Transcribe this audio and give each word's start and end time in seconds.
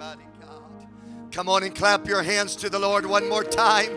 God. 0.00 0.18
Come 1.30 1.50
on 1.50 1.62
and 1.62 1.74
clap 1.74 2.08
your 2.08 2.22
hands 2.22 2.56
to 2.56 2.70
the 2.70 2.78
Lord 2.78 3.04
one 3.04 3.28
more 3.28 3.44
time. 3.44 3.90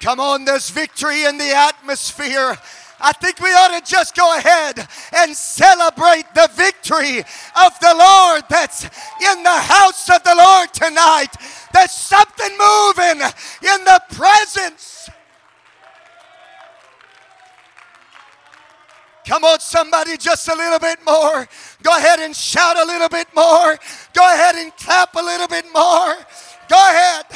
Come 0.00 0.20
on, 0.20 0.44
there's 0.44 0.70
victory 0.70 1.24
in 1.24 1.36
the 1.36 1.52
atmosphere. 1.52 2.56
I 3.00 3.12
think 3.12 3.40
we 3.40 3.48
ought 3.48 3.76
to 3.76 3.90
just 3.90 4.14
go 4.14 4.36
ahead 4.36 4.86
and 5.16 5.36
celebrate 5.36 6.26
the 6.32 6.48
victory 6.54 7.18
of 7.18 7.80
the 7.80 7.94
Lord 7.98 8.44
that's 8.48 8.84
in 8.84 9.42
the 9.42 9.48
house 9.50 10.08
of 10.08 10.22
the 10.22 10.36
Lord 10.36 10.72
tonight. 10.72 11.34
There's 11.74 11.90
something 11.90 12.50
moving 12.52 13.20
in 13.20 13.84
the 13.84 14.00
presence. 14.10 15.10
Come 19.30 19.44
on, 19.44 19.60
somebody, 19.60 20.16
just 20.16 20.48
a 20.48 20.56
little 20.56 20.80
bit 20.80 20.98
more. 21.06 21.46
Go 21.84 21.96
ahead 21.96 22.18
and 22.18 22.34
shout 22.34 22.76
a 22.76 22.84
little 22.84 23.08
bit 23.08 23.28
more. 23.32 23.78
Go 24.12 24.34
ahead 24.34 24.56
and 24.56 24.76
clap 24.76 25.14
a 25.14 25.22
little 25.22 25.46
bit 25.46 25.66
more. 25.72 26.16
Go 26.68 26.74
ahead. 26.74 27.26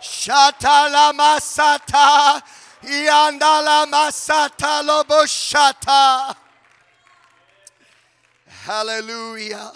Shatala 0.00 1.12
masata. 1.12 2.40
Yandala 2.84 3.90
masata 3.90 4.80
loboshata. 4.84 6.36
Hallelujah. 8.46 9.72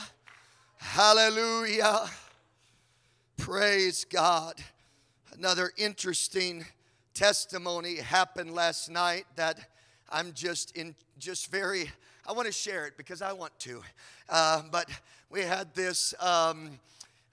Hallelujah. 0.77 2.09
Praise 3.37 4.05
God. 4.05 4.55
Another 5.33 5.73
interesting 5.77 6.65
testimony 7.15 7.97
happened 7.97 8.55
last 8.55 8.91
night 8.91 9.25
that 9.37 9.59
I'm 10.11 10.33
just 10.33 10.77
in 10.77 10.95
just 11.19 11.51
very 11.51 11.91
I 12.27 12.33
want 12.33 12.47
to 12.47 12.53
share 12.53 12.87
it 12.87 12.97
because 12.97 13.23
I 13.23 13.33
want 13.33 13.59
to. 13.61 13.83
Uh, 14.29 14.63
but 14.71 14.89
we 15.31 15.41
had 15.41 15.75
this 15.75 16.15
um, 16.21 16.79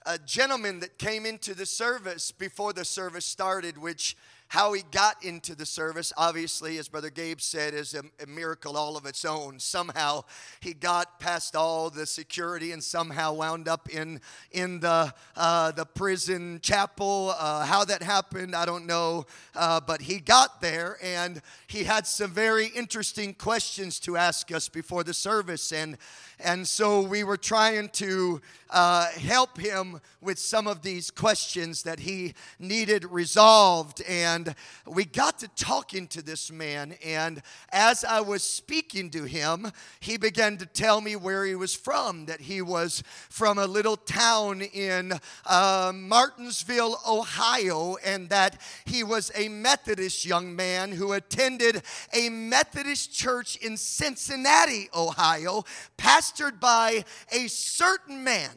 a 0.05 0.17
gentleman 0.17 0.79
that 0.79 0.97
came 0.97 1.25
into 1.25 1.53
the 1.53 1.65
service 1.65 2.31
before 2.31 2.73
the 2.73 2.85
service 2.85 3.25
started, 3.25 3.77
which 3.77 4.15
how 4.49 4.73
he 4.73 4.83
got 4.91 5.23
into 5.23 5.55
the 5.55 5.65
service, 5.65 6.13
obviously, 6.15 6.77
as 6.77 6.87
Brother 6.87 7.09
Gabe 7.09 7.41
said, 7.41 7.73
is 7.73 7.93
a, 7.93 8.03
a, 8.23 8.27
miracle 8.27 8.77
all 8.77 8.95
of 8.95 9.05
its 9.05 9.25
own. 9.25 9.59
Somehow 9.59 10.23
he 10.61 10.73
got 10.73 11.19
past 11.19 11.55
all 11.55 11.89
the 11.89 12.05
security 12.05 12.71
and 12.71 12.81
somehow 12.83 13.33
wound 13.33 13.67
up 13.67 13.89
in, 13.89 14.21
in 14.51 14.79
the, 14.79 15.13
uh, 15.35 15.71
the 15.71 15.85
prison 15.85 16.59
chapel. 16.61 17.33
Uh, 17.37 17.65
how 17.65 17.83
that 17.83 18.01
happened, 18.01 18.55
I 18.55 18.65
don't 18.65 18.85
know. 18.85 19.25
Uh, 19.53 19.81
but 19.81 20.01
he 20.01 20.19
got 20.19 20.61
there 20.61 20.97
and 21.03 21.41
he 21.67 21.83
had 21.83 22.07
some 22.07 22.31
very 22.31 22.67
interesting 22.67 23.33
questions 23.33 23.99
to 24.01 24.15
ask 24.15 24.51
us 24.51 24.69
before 24.69 25.03
the 25.03 25.13
service. 25.13 25.73
And 25.73 25.97
and 26.39 26.67
so 26.67 27.01
we 27.01 27.23
were 27.23 27.37
trying 27.37 27.89
to 27.89 28.41
uh, 28.69 29.07
help 29.07 29.57
him 29.57 29.99
with 30.21 30.37
some 30.37 30.67
of 30.67 30.83
these 30.83 31.09
questions 31.09 31.81
that 31.83 31.99
he 31.99 32.35
needed 32.59 33.05
resolved. 33.05 34.03
And 34.07 34.36
we 34.85 35.05
got 35.05 35.39
to 35.39 35.47
talking 35.49 36.07
to 36.07 36.21
this 36.21 36.51
man. 36.51 36.95
And 37.03 37.41
as 37.71 38.03
I 38.03 38.21
was 38.21 38.43
speaking 38.43 39.09
to 39.11 39.23
him, 39.23 39.71
he 39.99 40.17
began 40.17 40.57
to 40.57 40.65
tell 40.65 41.01
me 41.01 41.15
where 41.15 41.45
he 41.45 41.55
was 41.55 41.73
from, 41.73 42.25
that 42.25 42.41
he 42.41 42.61
was 42.61 43.03
from 43.29 43.57
a 43.57 43.65
little 43.65 43.97
town 43.97 44.61
in 44.61 45.13
uh, 45.45 45.91
Martinsville, 45.93 46.99
Ohio, 47.07 47.97
and 48.03 48.29
that 48.29 48.61
he 48.85 49.03
was 49.03 49.31
a 49.35 49.49
Methodist 49.49 50.25
young 50.25 50.55
man 50.55 50.91
who 50.91 51.13
attended 51.13 51.81
a 52.13 52.29
Methodist 52.29 53.13
church 53.13 53.55
in 53.57 53.77
Cincinnati, 53.77 54.89
Ohio, 54.95 55.63
pastored 55.97 56.59
by 56.59 57.03
a 57.31 57.47
certain 57.47 58.23
man 58.23 58.51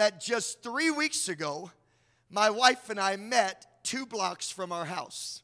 that 0.00 0.18
just 0.18 0.62
three 0.62 0.90
weeks 0.90 1.28
ago, 1.28 1.70
my 2.30 2.48
wife 2.48 2.88
and 2.88 3.00
I 3.00 3.16
met 3.16 3.66
two 3.82 4.06
blocks 4.06 4.50
from 4.50 4.72
our 4.72 4.84
house. 4.84 5.42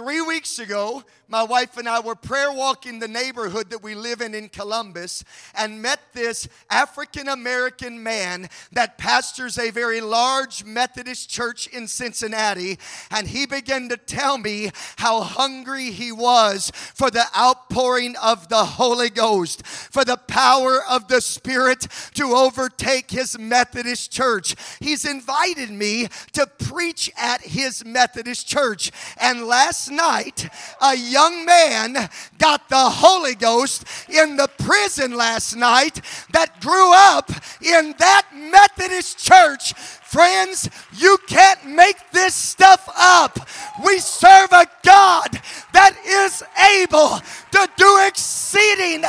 Three 0.00 0.22
weeks 0.22 0.58
ago, 0.58 1.04
my 1.28 1.42
wife 1.42 1.76
and 1.76 1.86
I 1.86 2.00
were 2.00 2.14
prayer 2.14 2.50
walking 2.50 2.98
the 2.98 3.06
neighborhood 3.06 3.68
that 3.68 3.82
we 3.82 3.94
live 3.94 4.22
in 4.22 4.34
in 4.34 4.48
Columbus 4.48 5.22
and 5.54 5.82
met 5.82 6.00
this 6.14 6.48
African 6.70 7.28
American 7.28 8.02
man 8.02 8.48
that 8.72 8.96
pastors 8.96 9.58
a 9.58 9.70
very 9.70 10.00
large 10.00 10.64
Methodist 10.64 11.28
church 11.28 11.66
in 11.66 11.86
Cincinnati. 11.86 12.78
And 13.10 13.28
he 13.28 13.44
began 13.44 13.90
to 13.90 13.98
tell 13.98 14.38
me 14.38 14.70
how 14.96 15.20
hungry 15.20 15.90
he 15.90 16.10
was 16.10 16.72
for 16.74 17.10
the 17.10 17.26
outpouring 17.36 18.16
of 18.16 18.48
the 18.48 18.64
Holy 18.64 19.10
Ghost, 19.10 19.64
for 19.66 20.04
the 20.04 20.16
power 20.16 20.82
of 20.88 21.08
the 21.08 21.20
Spirit 21.20 21.86
to 22.14 22.32
overtake 22.32 23.10
his 23.10 23.38
Methodist 23.38 24.10
church. 24.10 24.56
He's 24.80 25.04
invited 25.04 25.70
me 25.70 26.08
to 26.32 26.46
preach 26.46 27.10
at 27.18 27.42
his 27.42 27.84
Methodist 27.84 28.48
church. 28.48 28.90
And 29.20 29.44
last 29.44 29.89
night, 29.90 30.48
a 30.80 30.96
young 30.96 31.44
man 31.44 32.08
got 32.38 32.68
the 32.68 32.90
Holy 32.90 33.34
Ghost 33.34 33.84
in 34.08 34.36
the 34.36 34.48
prison 34.58 35.16
last 35.16 35.56
night 35.56 36.00
that 36.32 36.60
grew 36.60 36.92
up 36.94 37.30
in 37.60 37.94
that 37.98 38.26
Methodist 38.34 39.18
church. 39.18 39.74
Friends, 39.74 40.68
you 40.96 41.18
can't 41.28 41.66
make 41.66 41.96
this 42.12 42.34
stuff 42.34 42.88
up. 42.96 43.38
We 43.84 43.98
serve 43.98 44.52
a 44.52 44.66
God 44.82 45.40
that 45.72 45.96
is 46.04 46.42
able 46.80 47.20
to 47.52 47.68
do 47.76 48.06
exceeding 48.06 49.04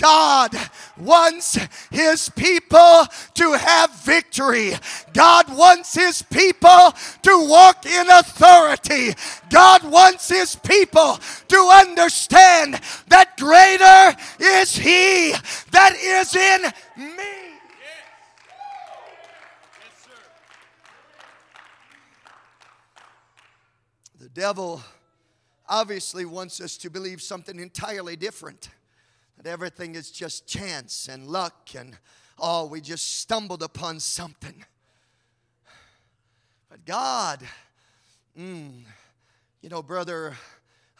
God 0.00 0.54
wants 0.98 1.58
His 1.90 2.28
people 2.30 3.06
to 3.34 3.52
have 3.52 3.90
victory. 4.02 4.72
God 5.12 5.54
wants 5.54 5.94
His 5.94 6.22
people 6.22 6.92
to 7.22 7.48
walk 7.48 7.86
in 7.86 8.08
authority. 8.10 9.14
God 9.50 9.84
wants 9.84 10.28
His 10.28 10.56
people 10.56 11.18
to 11.48 11.56
understand 11.72 12.80
that 13.08 13.36
greater 13.36 14.16
is 14.40 14.76
He 14.76 15.34
that 15.70 15.94
is 15.96 16.34
in 16.34 17.14
me. 17.14 17.24
The 24.18 24.28
devil 24.30 24.82
obviously 25.68 26.24
wants 26.24 26.60
us 26.60 26.76
to 26.78 26.90
believe 26.90 27.22
something 27.22 27.60
entirely 27.60 28.16
different 28.16 28.70
that 29.44 29.50
everything 29.50 29.94
is 29.94 30.10
just 30.10 30.46
chance 30.46 31.06
and 31.06 31.26
luck 31.26 31.68
and 31.76 31.98
oh, 32.38 32.66
we 32.66 32.80
just 32.80 33.20
stumbled 33.20 33.62
upon 33.62 34.00
something. 34.00 34.64
But 36.70 36.84
God, 36.86 37.42
mm, 38.38 38.80
you 39.60 39.68
know, 39.68 39.82
brother 39.82 40.34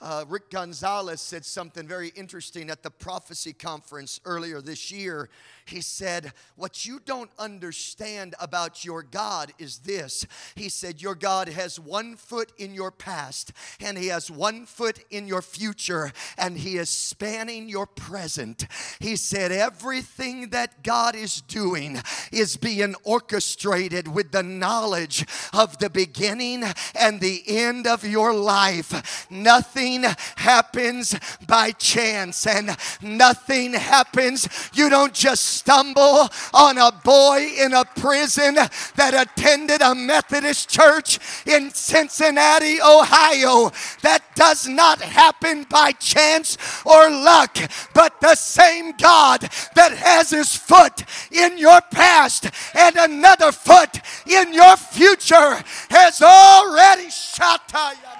uh, 0.03 0.27
Rick 0.29 0.51
Gonzalez 0.51 1.23
said 1.23 1.47
something 1.47 1.89
very 1.89 2.09
interesting 2.09 2.69
at 2.69 2.83
the 2.83 2.91
prophecy 2.91 3.55
conference 3.55 4.21
earlier 4.27 4.61
this 4.61 4.93
year. 4.93 5.31
He 5.67 5.81
said, 5.81 6.33
What 6.57 6.85
you 6.85 7.01
don't 7.05 7.31
understand 7.39 8.35
about 8.39 8.85
your 8.85 9.03
God 9.03 9.53
is 9.59 9.79
this. 9.79 10.27
He 10.55 10.69
said, 10.69 11.01
Your 11.01 11.15
God 11.15 11.49
has 11.49 11.81
one 11.81 12.17
foot 12.17 12.53
in 12.59 12.75
your 12.75 12.91
past, 12.91 13.53
and 13.81 13.97
He 13.97 14.09
has 14.09 14.31
one 14.31 14.67
foot 14.67 15.01
in 15.11 15.27
your 15.27 15.41
future, 15.41 16.13
and 16.37 16.59
He 16.59 16.77
is 16.77 16.91
spanning 16.91 17.69
your 17.69 17.87
present. 17.87 18.67
He 19.01 19.17
said, 19.17 19.53
Everything 19.53 20.51
that 20.51 20.83
God 20.83 21.15
is 21.15 21.41
doing 21.41 22.01
is 22.31 22.59
being 22.59 22.95
orchestrated 23.03 24.09
with 24.09 24.33
the 24.33 24.43
knowledge 24.43 25.25
of 25.55 25.79
the 25.79 25.89
beginning 25.89 26.65
and 26.95 27.21
the 27.21 27.43
end 27.47 27.87
of 27.87 28.05
your 28.05 28.35
life. 28.35 29.27
Nothing 29.31 30.05
happens 30.37 31.19
by 31.47 31.71
chance, 31.71 32.47
and 32.47 32.77
nothing 33.01 33.73
happens. 33.73 34.47
You 34.75 34.91
don't 34.91 35.15
just 35.15 35.54
stumble 35.55 36.29
on 36.53 36.79
a 36.79 36.93
boy 37.05 37.49
in 37.59 37.73
a 37.73 37.85
prison 37.85 38.55
that 38.55 39.15
attended 39.15 39.81
a 39.81 39.95
Methodist 39.95 40.69
church 40.69 41.19
in 41.47 41.71
Cincinnati, 41.71 42.81
Ohio. 42.81 43.71
That 44.03 44.23
does 44.35 44.67
not 44.69 45.01
happen 45.01 45.65
by 45.69 45.93
chance 45.93 46.57
or 46.85 47.11
luck, 47.11 47.57
but 47.95 48.21
the 48.21 48.35
same 48.35 48.93
God 48.97 49.41
that 49.75 49.93
has 49.93 50.31
his 50.31 50.55
foot 50.55 51.05
in 51.31 51.59
your 51.59 51.81
past 51.91 52.51
and 52.75 52.97
another 52.97 53.53
foot 53.53 54.01
in 54.27 54.53
your 54.53 54.77
future 54.77 55.63
has 55.91 56.21
already 56.23 57.11
shot 57.11 57.73
you. 57.73 58.14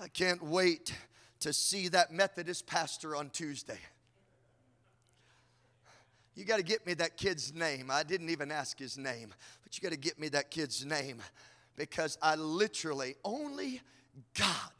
I 0.00 0.08
can't 0.08 0.42
wait 0.42 0.94
to 1.40 1.52
see 1.52 1.88
that 1.88 2.12
Methodist 2.12 2.66
pastor 2.66 3.16
on 3.16 3.30
Tuesday. 3.30 3.78
You 6.36 6.44
got 6.44 6.58
to 6.58 6.62
get 6.62 6.86
me 6.86 6.94
that 6.94 7.16
kid's 7.16 7.52
name. 7.52 7.90
I 7.90 8.04
didn't 8.04 8.30
even 8.30 8.52
ask 8.52 8.78
his 8.78 8.96
name, 8.96 9.34
but 9.64 9.76
you 9.76 9.82
got 9.82 9.92
to 9.92 9.98
get 9.98 10.20
me 10.20 10.28
that 10.28 10.52
kid's 10.52 10.86
name 10.86 11.20
because 11.76 12.16
I 12.22 12.36
literally, 12.36 13.16
only 13.24 13.80
God. 14.38 14.72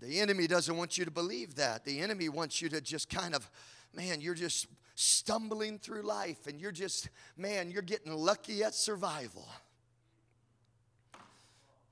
The 0.00 0.20
enemy 0.20 0.46
doesn't 0.46 0.76
want 0.76 0.96
you 0.96 1.04
to 1.04 1.10
believe 1.10 1.56
that. 1.56 1.84
The 1.84 1.98
enemy 2.00 2.28
wants 2.28 2.62
you 2.62 2.68
to 2.68 2.80
just 2.80 3.10
kind 3.10 3.34
of, 3.34 3.50
man, 3.92 4.20
you're 4.20 4.34
just 4.34 4.68
stumbling 4.94 5.78
through 5.78 6.02
life 6.02 6.46
and 6.46 6.60
you're 6.60 6.70
just, 6.70 7.08
man, 7.36 7.70
you're 7.72 7.82
getting 7.82 8.12
lucky 8.12 8.62
at 8.62 8.76
survival. 8.76 9.48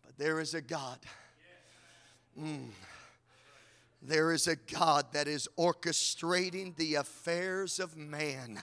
But 0.04 0.16
there 0.16 0.38
is 0.38 0.54
a 0.54 0.60
God. 0.60 0.98
Mm. 2.40 2.68
There 4.02 4.32
is 4.32 4.46
a 4.46 4.56
God 4.56 5.06
that 5.12 5.26
is 5.26 5.48
orchestrating 5.58 6.76
the 6.76 6.96
affairs 6.96 7.80
of 7.80 7.96
man. 7.96 8.62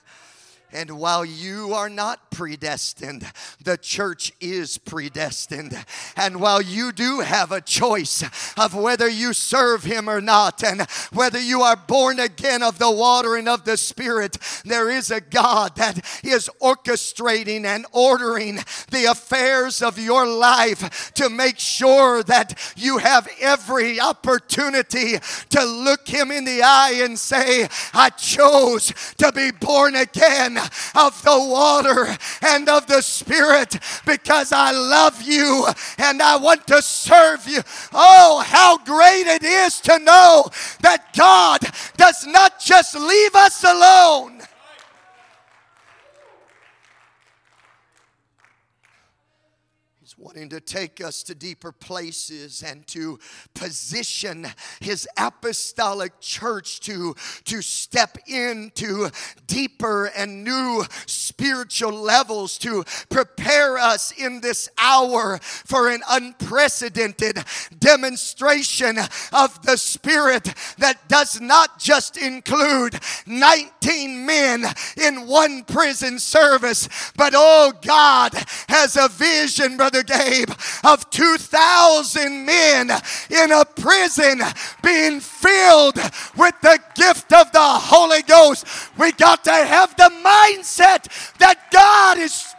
And 0.73 0.97
while 0.97 1.23
you 1.23 1.73
are 1.75 1.89
not 1.89 2.31
predestined, 2.31 3.31
the 3.63 3.77
church 3.77 4.33
is 4.41 4.79
predestined. 4.79 5.77
And 6.17 6.41
while 6.41 6.63
you 6.63 6.91
do 6.91 7.19
have 7.19 7.51
a 7.51 7.61
choice 7.61 8.23
of 8.57 8.73
whether 8.73 9.07
you 9.07 9.33
serve 9.33 9.83
him 9.83 10.09
or 10.09 10.19
not, 10.19 10.63
and 10.63 10.81
whether 11.11 11.39
you 11.39 11.61
are 11.61 11.75
born 11.75 12.19
again 12.19 12.63
of 12.63 12.79
the 12.79 12.89
water 12.89 13.35
and 13.35 13.47
of 13.47 13.65
the 13.65 13.77
spirit, 13.77 14.37
there 14.65 14.89
is 14.89 15.11
a 15.11 15.21
God 15.21 15.75
that 15.75 16.03
is 16.23 16.49
orchestrating 16.59 17.65
and 17.65 17.85
ordering 17.91 18.55
the 18.89 19.05
affairs 19.09 19.83
of 19.83 19.99
your 19.99 20.25
life 20.25 21.13
to 21.13 21.29
make 21.29 21.59
sure 21.59 22.23
that 22.23 22.59
you 22.75 22.97
have 22.97 23.27
every 23.39 23.99
opportunity 23.99 25.17
to 25.49 25.63
look 25.63 26.07
him 26.07 26.31
in 26.31 26.45
the 26.45 26.63
eye 26.63 26.99
and 27.03 27.19
say, 27.19 27.67
I 27.93 28.09
chose 28.09 28.91
to 29.19 29.31
be 29.31 29.51
born 29.51 29.95
again 29.95 30.57
of 30.95 31.21
the 31.23 31.37
water 31.37 32.17
and 32.41 32.69
of 32.69 32.87
the 32.87 33.01
Spirit 33.01 33.79
because 34.05 34.51
I 34.51 34.71
love 34.71 35.21
you 35.21 35.67
and 35.97 36.21
I 36.21 36.37
want 36.37 36.67
to 36.67 36.81
serve 36.81 37.47
you. 37.47 37.61
Oh, 37.93 38.43
how 38.45 38.77
great 38.79 39.27
it 39.27 39.43
is 39.43 39.79
to 39.81 39.99
know 39.99 40.49
that 40.81 41.13
God 41.15 41.61
does 41.97 42.25
not 42.27 42.59
just 42.59 42.95
leave 42.95 43.35
us 43.35 43.63
alone. 43.63 44.41
Wanting 50.17 50.49
to 50.49 50.59
take 50.59 51.03
us 51.03 51.23
to 51.23 51.33
deeper 51.33 51.71
places 51.71 52.63
and 52.63 52.85
to 52.85 53.17
position 53.55 54.47
his 54.79 55.07
apostolic 55.17 56.19
church 56.19 56.79
to, 56.81 57.15
to 57.45 57.61
step 57.61 58.17
into 58.27 59.09
deeper 59.47 60.11
and 60.15 60.43
new 60.43 60.83
spiritual 61.07 61.91
levels 61.91 62.57
to 62.59 62.83
prepare 63.09 63.77
us 63.77 64.11
in 64.11 64.41
this 64.41 64.69
hour 64.77 65.39
for 65.41 65.89
an 65.89 66.01
unprecedented 66.09 67.39
demonstration 67.79 68.97
of 69.31 69.61
the 69.63 69.77
Spirit 69.77 70.53
that 70.77 71.07
does 71.09 71.41
not 71.41 71.79
just 71.79 72.17
include 72.17 72.99
19 73.25 74.25
men 74.25 74.65
in 74.97 75.27
one 75.27 75.63
prison 75.63 76.19
service, 76.19 76.87
but 77.15 77.33
oh, 77.35 77.73
God 77.81 78.33
has 78.69 78.95
a 78.95 79.07
vision, 79.09 79.77
Brother 79.77 80.03
Of 80.83 81.09
2,000 81.09 82.45
men 82.45 82.91
in 83.29 83.51
a 83.51 83.65
prison 83.65 84.41
being 84.83 85.19
filled 85.19 85.95
with 86.37 86.55
the 86.61 86.79
gift 86.95 87.31
of 87.33 87.51
the 87.51 87.59
Holy 87.59 88.21
Ghost. 88.23 88.65
We 88.97 89.11
got 89.13 89.43
to 89.45 89.51
have 89.51 89.95
the 89.95 90.11
mindset 90.23 91.37
that 91.39 91.71
God 91.71 92.17
is 92.17 92.53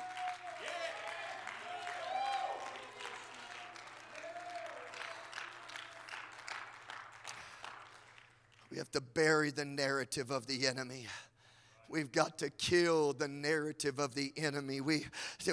We 8.74 8.78
have 8.78 8.90
to 8.90 9.00
bury 9.00 9.52
the 9.52 9.64
narrative 9.64 10.32
of 10.32 10.48
the 10.48 10.66
enemy. 10.66 11.06
We've 11.94 12.10
got 12.10 12.38
to 12.38 12.50
kill 12.50 13.12
the 13.12 13.28
narrative 13.28 14.00
of 14.00 14.16
the 14.16 14.32
enemy. 14.36 14.80
We, 14.80 15.06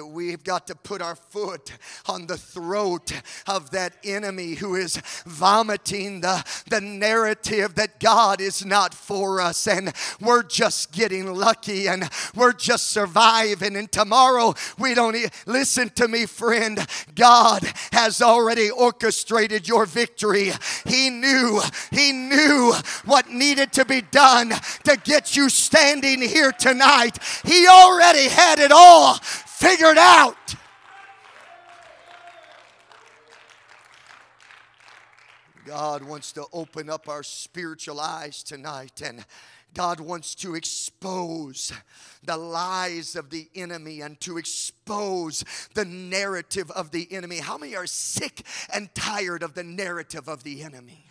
we've 0.04 0.42
got 0.42 0.66
to 0.66 0.74
put 0.74 1.00
our 1.00 1.14
foot 1.14 1.72
on 2.06 2.26
the 2.26 2.36
throat 2.36 3.12
of 3.46 3.70
that 3.70 3.92
enemy 4.02 4.54
who 4.54 4.74
is 4.74 5.00
vomiting 5.24 6.20
the, 6.20 6.44
the 6.68 6.80
narrative 6.80 7.76
that 7.76 8.00
God 8.00 8.40
is 8.40 8.64
not 8.64 8.92
for 8.92 9.40
us 9.40 9.68
and 9.68 9.92
we're 10.20 10.42
just 10.42 10.90
getting 10.90 11.32
lucky 11.32 11.86
and 11.86 12.10
we're 12.34 12.54
just 12.54 12.88
surviving. 12.88 13.76
And 13.76 13.92
tomorrow 13.92 14.54
we 14.76 14.94
don't 14.94 15.16
listen 15.46 15.90
to 15.90 16.08
me, 16.08 16.26
friend. 16.26 16.84
God 17.14 17.62
has 17.92 18.20
already 18.20 18.68
orchestrated 18.68 19.68
your 19.68 19.86
victory. 19.86 20.50
He 20.86 21.08
knew, 21.08 21.62
He 21.92 22.10
knew 22.10 22.74
what 23.04 23.30
needed 23.30 23.72
to 23.74 23.84
be 23.84 24.00
done 24.00 24.50
to 24.82 24.96
get 25.04 25.36
you 25.36 25.48
standing 25.48 26.31
here 26.32 26.52
tonight, 26.52 27.18
He 27.44 27.66
already 27.66 28.28
had 28.28 28.58
it 28.58 28.72
all 28.72 29.14
figured 29.14 29.98
out. 29.98 30.56
God 35.64 36.02
wants 36.02 36.32
to 36.32 36.44
open 36.52 36.90
up 36.90 37.08
our 37.08 37.22
spiritual 37.22 38.00
eyes 38.00 38.42
tonight 38.42 39.00
and 39.00 39.24
God 39.74 40.00
wants 40.00 40.34
to 40.36 40.54
expose 40.54 41.72
the 42.22 42.36
lies 42.36 43.16
of 43.16 43.30
the 43.30 43.48
enemy 43.54 44.02
and 44.02 44.20
to 44.20 44.36
expose 44.36 45.44
the 45.74 45.84
narrative 45.84 46.70
of 46.72 46.90
the 46.90 47.08
enemy. 47.10 47.38
How 47.38 47.56
many 47.56 47.74
are 47.74 47.86
sick 47.86 48.42
and 48.72 48.94
tired 48.94 49.42
of 49.42 49.54
the 49.54 49.62
narrative 49.64 50.28
of 50.28 50.42
the 50.42 50.62
enemy? 50.62 51.06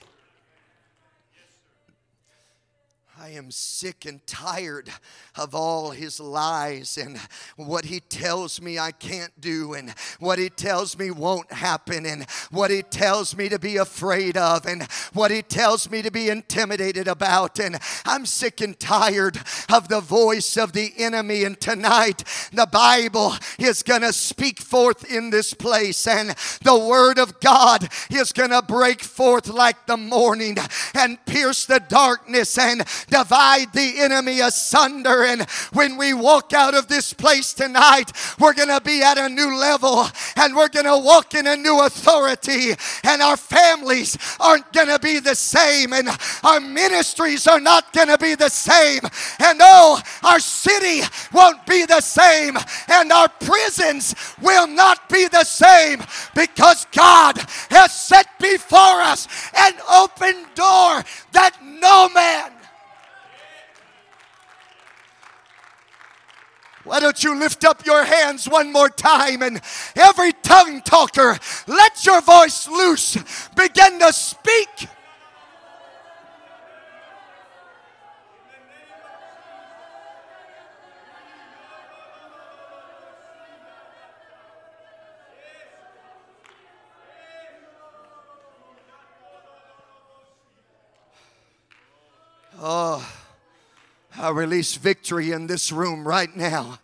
I 3.24 3.30
am 3.34 3.52
sick 3.52 4.06
and 4.08 4.26
tired 4.26 4.90
of 5.38 5.54
all 5.54 5.92
his 5.92 6.20
lies 6.20 6.98
and 6.98 7.20
what 7.56 7.86
he 7.86 8.00
tells 8.00 8.60
me 8.60 8.80
I 8.80 8.90
can't 8.90 9.40
do 9.40 9.74
and 9.76 9.94
what 10.20 10.40
he 10.40 10.50
tells 10.50 10.98
me 10.98 11.12
won't 11.12 11.54
happen 11.54 12.08
and 12.08 12.26
what 12.50 12.72
he 12.72 12.82
tells 12.82 13.38
me 13.38 13.48
to 13.50 13.60
be 13.60 13.78
afraid 13.78 14.38
of 14.38 14.66
and 14.66 14.88
what 15.14 15.30
he 15.30 15.44
tells 15.44 15.92
me 15.92 16.02
to 16.02 16.10
be 16.10 16.30
intimidated 16.30 17.08
about. 17.08 17.60
And 17.60 17.78
I'm 18.08 18.26
sick 18.26 18.60
and 18.60 18.80
tired 18.80 19.38
of 19.72 19.88
the 19.88 20.02
voice 20.02 20.58
of 20.58 20.74
the 20.74 20.92
enemy. 20.98 21.44
And 21.44 21.62
tonight, 21.62 22.24
the 22.52 22.66
Bible 22.66 23.36
is 23.60 23.84
going 23.84 24.02
to 24.02 24.14
speak 24.14 24.60
forth 24.60 25.06
in 25.14 25.30
this 25.30 25.54
place 25.54 26.08
and 26.08 26.32
the 26.64 26.78
word 26.78 27.20
of 27.20 27.40
God 27.40 27.88
is 28.10 28.32
going 28.32 28.50
to 28.50 28.64
break 28.64 29.04
forth 29.04 29.48
like 29.48 29.86
the 29.86 29.98
morning 29.98 30.58
and 30.96 31.24
pierce 31.28 31.68
the 31.68 31.80
darkness 31.80 32.58
and 32.58 32.84
divide 33.12 33.72
the 33.74 34.00
enemy 34.00 34.40
asunder. 34.40 35.24
And 35.24 35.44
when 35.74 35.98
we 35.98 36.14
walk 36.14 36.54
out 36.54 36.74
of 36.74 36.88
this 36.88 37.14
place 37.14 37.54
tonight, 37.54 38.12
we're 38.40 38.54
going 38.54 38.70
to 38.70 38.82
be 38.82 39.04
at 39.04 39.20
a 39.20 39.30
new 39.30 39.56
level 39.56 40.08
and 40.38 40.56
we're 40.56 40.70
going 40.70 40.86
to 40.86 40.98
walk 40.98 41.36
in 41.36 41.46
a 41.46 41.56
new 41.56 41.82
authority. 41.82 42.72
And 43.04 43.22
our 43.22 43.38
families 43.38 44.18
aren't 44.40 44.72
going 44.74 44.88
to 44.88 45.00
be 45.00 45.20
the 45.20 45.36
same, 45.36 45.94
and 45.94 46.10
our 46.44 46.60
ministries 46.60 47.48
are 47.48 47.60
not 47.60 47.92
going 47.94 48.08
to 48.08 48.18
be 48.18 48.36
the 48.36 48.50
same. 48.50 49.02
And 49.40 49.60
oh, 49.62 50.02
our 50.24 50.40
city 50.40 51.02
won't 51.34 51.66
be 51.66 51.86
the 51.86 52.02
same, 52.02 52.58
and 52.88 53.12
our 53.12 53.28
prisons 53.28 54.16
will 54.42 54.68
not 54.68 55.10
be 55.10 55.28
the 55.28 55.44
same 55.44 56.02
because 56.34 56.88
God 56.92 57.38
has 57.70 57.94
set 57.94 58.28
before 58.40 59.02
us 59.02 59.28
an 59.56 59.74
open 59.92 60.46
door 60.56 61.04
that 61.34 61.58
no 61.62 62.10
man 62.10 62.52
Why 66.92 67.00
don't 67.00 67.24
you 67.24 67.40
lift 67.40 67.64
up 67.64 67.86
your 67.86 68.04
hands 68.04 68.50
one 68.50 68.74
more 68.74 68.90
time 68.90 69.42
and 69.44 69.62
every 69.96 70.34
tongue 70.34 70.82
talker, 70.82 71.40
let 71.66 72.06
your 72.06 72.20
voice 72.20 72.68
loose. 72.68 73.18
Begin 73.56 73.98
to 74.00 74.12
speak. 74.12 74.90
Oh. 92.60 93.21
I 94.18 94.30
release 94.30 94.76
victory 94.76 95.32
in 95.32 95.48
this 95.48 95.72
room 95.72 96.08
right 96.08 96.36
now. 96.36 96.80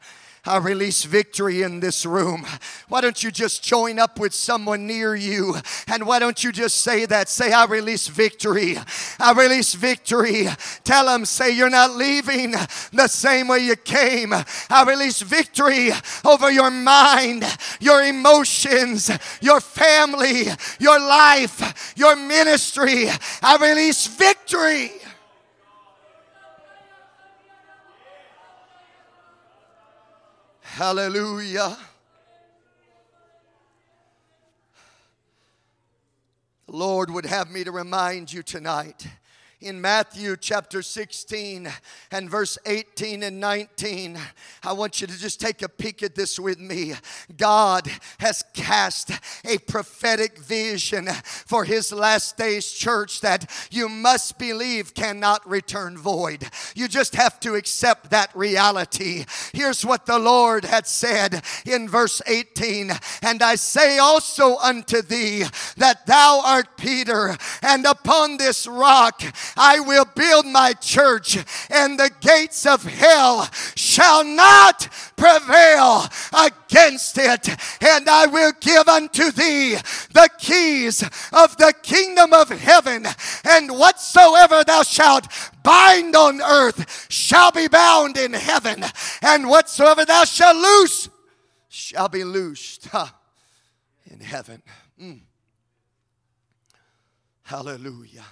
I 0.47 0.57
release 0.59 1.03
victory 1.03 1.61
in 1.61 1.81
this 1.81 2.05
room. 2.05 2.45
Why 2.87 3.01
don't 3.01 3.21
you 3.21 3.31
just 3.31 3.61
join 3.61 3.99
up 3.99 4.17
with 4.17 4.33
someone 4.33 4.87
near 4.87 5.13
you? 5.13 5.57
And 5.89 6.07
why 6.07 6.19
don't 6.19 6.41
you 6.41 6.53
just 6.53 6.77
say 6.77 7.05
that? 7.05 7.27
Say, 7.27 7.51
I 7.51 7.65
release 7.65 8.07
victory. 8.07 8.77
I 9.19 9.33
release 9.33 9.73
victory. 9.73 10.47
Tell 10.85 11.07
them, 11.07 11.25
say, 11.25 11.51
you're 11.51 11.69
not 11.69 11.91
leaving 11.91 12.51
the 12.93 13.09
same 13.09 13.49
way 13.49 13.59
you 13.59 13.75
came. 13.75 14.31
I 14.33 14.85
release 14.87 15.21
victory 15.21 15.89
over 16.23 16.49
your 16.49 16.71
mind, 16.71 17.43
your 17.81 18.01
emotions, 18.03 19.11
your 19.41 19.59
family, 19.59 20.43
your 20.79 20.99
life, 20.99 21.93
your 21.97 22.15
ministry. 22.15 23.07
I 23.43 23.57
release 23.57 24.07
victory. 24.07 24.91
Hallelujah. 30.77 31.75
The 36.67 36.71
Lord 36.71 37.09
would 37.09 37.25
have 37.25 37.49
me 37.49 37.63
to 37.63 37.71
remind 37.71 38.31
you 38.31 38.43
tonight 38.43 39.07
in 39.67 39.81
Matthew 39.81 40.37
chapter 40.37 40.81
16 40.81 41.67
and 42.11 42.29
verse 42.29 42.57
18 42.65 43.21
and 43.21 43.41
19. 43.41 44.17
I 44.63 44.71
want 44.71 45.01
you 45.01 45.07
to 45.07 45.19
just 45.19 45.41
take 45.41 45.61
a 45.61 45.67
peek 45.67 46.01
at 46.03 46.15
this 46.15 46.39
with 46.39 46.57
me. 46.57 46.93
God 47.35 47.85
has 48.19 48.45
cast 48.53 49.11
a 49.43 49.57
prophetic 49.57 50.37
vision 50.37 51.07
for 51.23 51.65
his 51.65 51.91
last 51.91 52.37
days 52.37 52.71
church 52.71 53.19
that 53.21 53.51
you 53.69 53.89
must 53.89 54.39
believe 54.39 54.93
cannot 54.93 55.47
return 55.47 55.97
void. 55.97 56.47
You 56.73 56.87
just 56.87 57.15
have 57.15 57.37
to 57.41 57.55
accept 57.55 58.09
that 58.11 58.33
reality. 58.33 59.25
Here's 59.51 59.85
what 59.85 60.05
the 60.05 60.19
Lord 60.19 60.63
had 60.63 60.87
said 60.87 61.43
in 61.65 61.89
verse 61.89 62.21
18 62.25 62.91
And 63.21 63.43
I 63.43 63.55
say 63.55 63.97
also 63.97 64.55
unto 64.59 65.01
thee 65.01 65.43
that 65.75 66.05
thou 66.05 66.41
art 66.45 66.77
Peter, 66.77 67.35
and 67.61 67.85
upon 67.85 68.37
this 68.37 68.65
rock 68.65 69.21
I 69.57 69.79
will 69.79 70.05
build 70.05 70.45
my 70.45 70.73
church, 70.73 71.37
and 71.69 71.99
the 71.99 72.11
gates 72.21 72.65
of 72.65 72.83
hell 72.83 73.49
shall 73.75 74.23
not 74.23 74.87
prevail 75.15 76.05
against 76.31 77.17
it. 77.17 77.49
And 77.81 78.07
I 78.09 78.27
will 78.27 78.53
give 78.59 78.87
unto 78.87 79.31
thee 79.31 79.75
the 80.13 80.29
keys 80.37 81.03
of 81.33 81.57
the 81.57 81.73
kingdom 81.81 82.33
of 82.33 82.49
heaven, 82.49 83.05
and 83.43 83.71
whatsoever 83.71 84.63
thou 84.63 84.83
shalt 84.83 85.27
bind 85.63 86.15
on 86.15 86.41
earth 86.41 87.07
shall 87.09 87.51
be 87.51 87.67
bound 87.67 88.17
in 88.17 88.33
heaven, 88.33 88.83
and 89.21 89.49
whatsoever 89.49 90.05
thou 90.05 90.23
shalt 90.23 90.57
loose 90.57 91.09
shall 91.67 92.09
be 92.09 92.23
loosed 92.23 92.87
in 94.09 94.19
heaven. 94.19 94.61
Mm. 95.01 95.21
Hallelujah. 97.43 98.25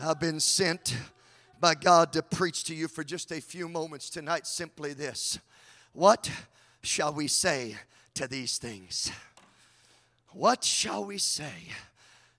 I've 0.00 0.20
been 0.20 0.38
sent 0.38 0.96
by 1.60 1.74
God 1.74 2.12
to 2.12 2.22
preach 2.22 2.62
to 2.64 2.74
you 2.74 2.86
for 2.86 3.02
just 3.02 3.32
a 3.32 3.40
few 3.40 3.68
moments 3.68 4.10
tonight 4.10 4.46
simply 4.46 4.92
this 4.92 5.40
What 5.92 6.30
shall 6.82 7.12
we 7.12 7.26
say 7.26 7.76
to 8.14 8.28
these 8.28 8.58
things? 8.58 9.10
What 10.30 10.62
shall 10.62 11.04
we 11.04 11.18
say 11.18 11.52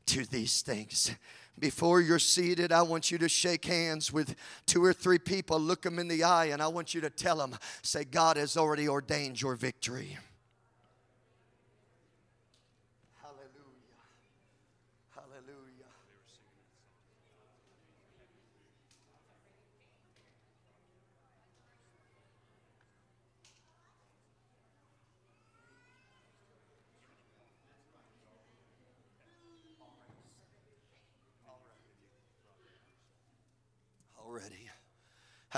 to 0.06 0.26
these 0.26 0.62
things? 0.62 1.14
Before 1.60 2.00
you're 2.00 2.20
seated, 2.20 2.72
I 2.72 2.82
want 2.84 3.12
you 3.12 3.18
to 3.18 3.28
shake 3.28 3.66
hands 3.66 4.14
with 4.14 4.36
two 4.66 4.82
or 4.82 4.94
three 4.94 5.20
people, 5.20 5.60
look 5.60 5.82
them 5.82 6.00
in 6.00 6.08
the 6.08 6.24
eye, 6.24 6.46
and 6.46 6.62
I 6.62 6.70
want 6.70 6.94
you 6.94 7.02
to 7.02 7.10
tell 7.10 7.36
them, 7.36 7.58
say, 7.82 8.06
God 8.06 8.38
has 8.38 8.56
already 8.56 8.88
ordained 8.88 9.42
your 9.42 9.58
victory. 9.58 10.18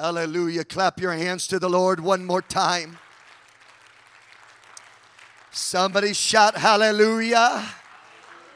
Hallelujah. 0.02 0.64
Clap 0.64 1.00
your 1.00 1.14
hands 1.14 1.46
to 1.46 1.60
the 1.60 1.70
Lord 1.70 2.00
one 2.00 2.26
more 2.26 2.42
time. 2.42 2.98
Somebody 5.52 6.14
shout 6.14 6.58
hallelujah. 6.58 7.64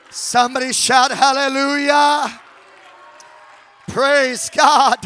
Somebody 0.10 0.74
shout 0.74 1.12
hallelujah. 1.12 2.42
Praise 3.88 4.50
God. 4.50 4.98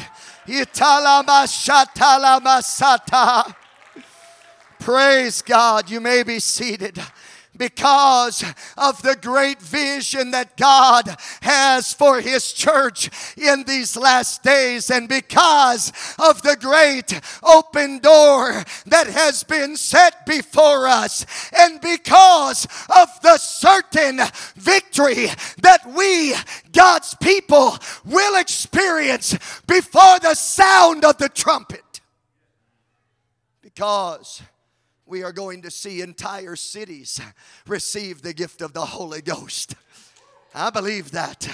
Praise 4.80 5.42
God. 5.42 5.90
You 5.90 6.00
may 6.00 6.24
be 6.24 6.40
seated 6.40 7.02
because 7.60 8.44
of 8.78 9.02
the 9.04 9.16
great 9.22 9.62
vision 9.62 10.32
that 10.32 10.58
God 10.58 11.16
has 11.42 11.94
for 11.94 12.22
His 12.22 12.52
church 12.52 13.12
in 13.38 13.66
these 13.66 13.96
last 13.96 14.42
days, 14.42 14.90
and 14.90 15.08
because 15.08 15.92
of 16.18 16.42
the 16.42 16.58
great 16.60 17.22
open 17.44 18.00
door 18.00 18.64
that 18.88 19.08
has 19.08 19.44
been 19.44 19.76
set 19.76 20.26
before 20.26 20.88
us, 20.88 21.26
and 21.56 21.80
because 21.82 22.66
of 22.98 23.10
the 23.22 23.38
certain 23.38 24.22
victory 24.56 25.28
that 25.62 25.86
we, 25.96 26.34
God's 26.72 27.14
people, 27.16 27.78
will 28.06 28.40
experience 28.40 29.38
before 29.68 30.20
the 30.20 30.36
sound 30.36 31.04
of 31.04 31.18
the 31.18 31.30
trumpet. 31.30 31.84
Because 33.62 34.42
we 35.10 35.24
are 35.24 35.32
going 35.32 35.64
to 35.64 35.72
see 35.72 36.02
entire 36.02 36.56
cities 36.56 37.20
receive 37.68 38.22
the 38.22 38.34
gift 38.34 38.62
of 38.62 38.74
the 38.74 38.86
Holy 38.86 39.22
Ghost. 39.22 39.74
I 40.54 40.70
believe 40.70 41.12
that. 41.12 41.48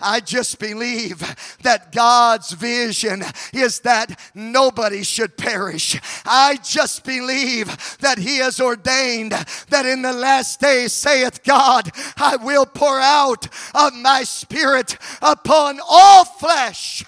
I 0.00 0.20
just 0.20 0.58
believe 0.58 1.20
that 1.62 1.92
God's 1.92 2.52
vision 2.52 3.22
is 3.52 3.80
that 3.80 4.18
nobody 4.34 5.02
should 5.02 5.36
perish. 5.36 6.00
I 6.24 6.58
just 6.62 7.04
believe 7.04 7.96
that 8.00 8.18
He 8.18 8.38
has 8.38 8.60
ordained 8.60 9.32
that 9.32 9.86
in 9.86 10.02
the 10.02 10.12
last 10.12 10.60
days, 10.60 10.92
saith 10.92 11.42
God, 11.44 11.90
I 12.16 12.36
will 12.36 12.66
pour 12.66 12.98
out 12.98 13.46
of 13.74 13.94
my 13.94 14.22
spirit 14.24 14.96
upon 15.20 15.80
all 15.86 16.24
flesh. 16.24 17.04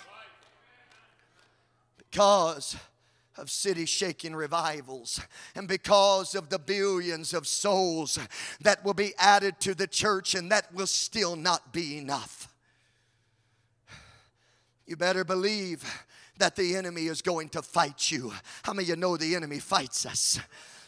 Because 1.98 2.76
of 3.36 3.50
city 3.50 3.84
shaking 3.84 4.34
revivals 4.34 5.20
and 5.54 5.66
because 5.66 6.34
of 6.34 6.48
the 6.48 6.58
billions 6.58 7.34
of 7.34 7.46
souls 7.46 8.18
that 8.60 8.84
will 8.84 8.94
be 8.94 9.12
added 9.18 9.58
to 9.60 9.74
the 9.74 9.86
church 9.86 10.34
and 10.34 10.50
that 10.52 10.72
will 10.72 10.86
still 10.86 11.36
not 11.36 11.72
be 11.72 11.98
enough. 11.98 12.48
You 14.86 14.96
better 14.96 15.24
believe 15.24 15.84
that 16.38 16.56
the 16.56 16.76
enemy 16.76 17.06
is 17.06 17.22
going 17.22 17.48
to 17.50 17.62
fight 17.62 18.10
you. 18.10 18.32
How 18.62 18.72
many 18.72 18.84
of 18.84 18.88
you 18.90 18.96
know 18.96 19.16
the 19.16 19.34
enemy 19.34 19.58
fights 19.58 20.04
us? 20.04 20.40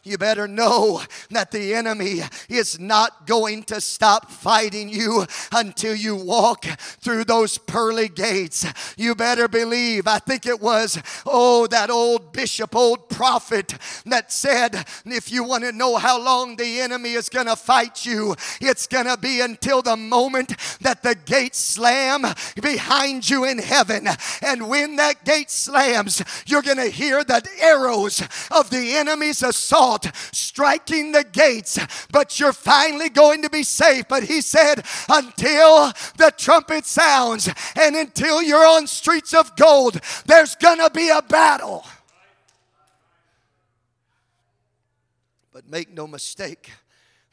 You 0.07 0.19
better 0.19 0.47
know 0.47 1.03
that 1.31 1.51
the 1.51 1.75
enemy 1.75 2.21
is 2.49 2.79
not 2.79 3.27
going 3.27 3.65
to 3.65 3.81
stop 3.81 4.31
fighting 4.31 4.89
you 4.89 5.27
until 5.53 5.95
you 5.95 6.15
walk 6.15 6.65
through 6.65 7.25
those 7.25 7.59
pearly 7.59 8.09
gates. 8.09 8.67
You 8.97 9.15
better 9.15 9.49
believe. 9.49 10.07
I 10.07 10.19
think 10.19 10.47
it 10.47 10.61
was, 10.61 11.01
oh, 11.27 11.67
that 11.69 11.91
old 11.91 12.33
bishop, 12.33 12.77
old 12.77 13.09
prophet 13.09 13.75
that 14.07 14.31
said, 14.31 14.87
if 15.05 15.31
you 15.33 15.43
want 15.43 15.65
to 15.65 15.73
know 15.73 15.97
how 15.97 16.23
long 16.23 16.57
the 16.57 16.81
enemy 16.81 17.13
is 17.13 17.29
going 17.29 17.47
to 17.47 17.57
fight 17.57 18.07
you, 18.07 18.37
it's 18.61 18.87
going 18.87 19.07
to 19.07 19.17
be 19.17 19.41
until 19.41 19.83
the 19.83 19.97
moment 19.97 20.55
that 20.81 21.03
the 21.03 21.15
gates 21.15 21.59
slam 21.59 22.25
behind 22.63 23.29
you 23.29 23.45
in 23.45 23.59
heaven. 23.59 24.09
And 24.43 24.69
when 24.69 24.97
that 24.97 25.25
gate 25.25 25.51
slams, 25.51 26.23
you're 26.47 26.63
going 26.63 26.77
to 26.77 26.91
hear 26.91 27.25
the 27.25 27.47
arrows 27.61 28.23
of 28.51 28.71
the 28.71 28.95
enemy's 28.97 29.43
assault 29.43 29.96
striking 30.33 31.13
the 31.13 31.25
gates, 31.25 31.79
but 32.11 32.39
you're 32.39 32.53
finally 32.53 33.09
going 33.09 33.43
to 33.43 33.51
be 33.51 33.63
safe. 33.63 34.07
But 34.09 34.25
he 34.25 34.41
said, 34.41 34.85
until 35.09 35.93
the 36.17 36.33
trumpet 36.37 36.87
sounds 36.87 37.49
and 37.77 37.97
until 37.97 38.43
you're 38.43 38.67
on 38.67 38.87
streets 38.87 39.35
of 39.35 39.57
gold, 39.57 40.01
there's 40.27 40.55
going 40.57 40.79
to 40.79 40.91
be 40.91 41.09
a 41.09 41.23
battle. 41.23 41.85
But 45.53 45.69
make 45.71 45.91
no 45.91 46.07
mistake, 46.07 46.71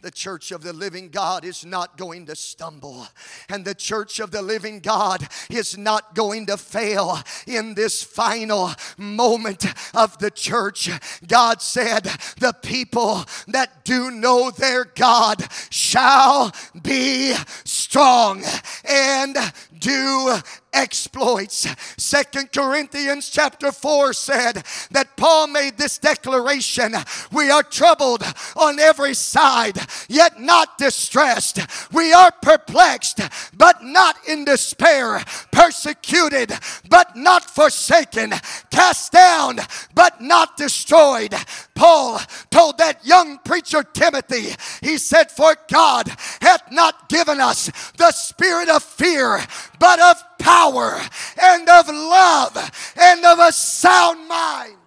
the 0.03 0.11
church 0.11 0.51
of 0.51 0.61
the 0.61 0.73
living 0.73 1.09
God 1.09 1.45
is 1.45 1.65
not 1.65 1.97
going 1.97 2.25
to 2.25 2.35
stumble. 2.35 3.07
And 3.49 3.63
the 3.63 3.73
church 3.73 4.19
of 4.19 4.31
the 4.31 4.41
living 4.41 4.81
God 4.81 5.25
is 5.49 5.77
not 5.77 6.13
going 6.13 6.45
to 6.47 6.57
fail 6.57 7.19
in 7.47 7.73
this 7.73 8.03
final 8.03 8.71
moment 8.97 9.65
of 9.95 10.17
the 10.19 10.29
church. 10.29 10.89
God 11.25 11.61
said, 11.61 12.03
The 12.39 12.53
people 12.61 13.23
that 13.47 13.85
do 13.85 14.11
know 14.11 14.51
their 14.51 14.83
God 14.83 15.45
shall 15.69 16.51
be 16.81 17.33
strong 17.63 18.43
and 18.83 19.37
do 19.83 20.37
exploits. 20.71 21.67
Second 21.97 22.51
Corinthians 22.51 23.29
chapter 23.29 23.71
4 23.71 24.13
said 24.13 24.63
that 24.91 25.15
Paul 25.17 25.47
made 25.47 25.77
this 25.77 25.99
declaration 25.99 26.95
We 27.31 27.51
are 27.51 27.63
troubled 27.63 28.23
on 28.55 28.79
every 28.79 29.13
side, 29.13 29.77
yet 30.07 30.39
not 30.39 30.77
distressed. 30.77 31.59
We 31.91 32.13
are 32.13 32.31
perplexed, 32.41 33.19
but 33.55 33.83
not 33.83 34.15
in 34.27 34.45
despair. 34.45 35.21
Persecuted, 35.51 36.53
but 36.89 37.15
not 37.15 37.49
forsaken. 37.49 38.33
Cast 38.71 39.11
down, 39.11 39.59
but 39.93 40.21
not 40.21 40.57
destroyed. 40.57 41.35
Paul 41.75 42.21
told 42.51 42.77
that 42.77 43.05
young 43.05 43.39
preacher 43.39 43.83
Timothy, 43.83 44.55
he 44.81 44.97
said, 44.97 45.31
For 45.31 45.55
God 45.67 46.07
hath 46.41 46.71
not 46.71 47.09
given 47.09 47.39
us 47.39 47.71
the 47.97 48.11
spirit 48.11 48.69
of 48.69 48.83
fear, 48.83 49.43
but 49.79 49.99
of 49.99 50.23
power 50.37 51.01
and 51.41 51.67
of 51.69 51.87
love 51.87 52.93
and 52.99 53.25
of 53.25 53.39
a 53.39 53.51
sound 53.51 54.27
mind. 54.27 54.77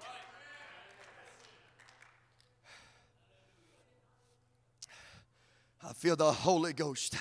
I 5.83 5.93
feel 5.93 6.17
the 6.17 6.33
Holy 6.33 6.73
Ghost 6.73 7.17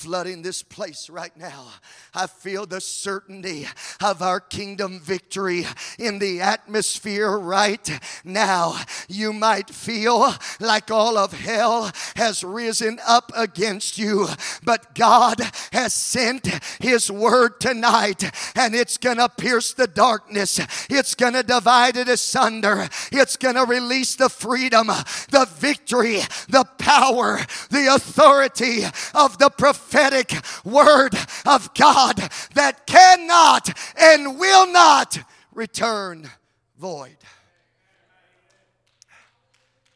flooding 0.00 0.40
this 0.40 0.62
place 0.62 1.10
right 1.10 1.36
now. 1.36 1.66
I 2.14 2.26
feel 2.26 2.64
the 2.64 2.80
certainty 2.80 3.66
of 4.02 4.22
our 4.22 4.40
kingdom 4.40 4.98
victory 4.98 5.66
in 5.98 6.18
the 6.18 6.40
atmosphere 6.40 7.38
right 7.38 8.00
now. 8.24 8.76
You 9.08 9.34
might 9.34 9.68
feel 9.68 10.32
like 10.58 10.90
all 10.90 11.18
of 11.18 11.34
hell 11.34 11.90
has 12.16 12.42
risen 12.42 12.98
up 13.06 13.30
against 13.36 13.98
you, 13.98 14.26
but 14.64 14.94
God 14.94 15.38
has 15.70 15.92
sent 15.92 16.46
His 16.80 17.10
word 17.10 17.60
tonight 17.60 18.24
and 18.56 18.74
it's 18.74 18.96
gonna 18.96 19.28
pierce 19.28 19.74
the 19.74 19.86
darkness, 19.86 20.60
it's 20.88 21.14
gonna 21.14 21.42
divide 21.42 21.98
it 21.98 22.08
asunder, 22.08 22.88
it's 23.12 23.36
gonna 23.36 23.66
release 23.66 24.14
the 24.14 24.30
freedom, 24.30 24.86
the 24.86 25.46
victory, 25.58 26.20
the 26.48 26.64
power, 26.78 27.38
the 27.68 27.94
authority 27.94 28.84
of 29.14 29.36
the 29.36 29.50
prophetic 29.90 30.32
word 30.64 31.14
of 31.46 31.74
God 31.74 32.16
that 32.54 32.86
cannot 32.86 33.70
and 33.98 34.38
will 34.38 34.70
not 34.70 35.18
return 35.52 36.30
void. 36.78 37.16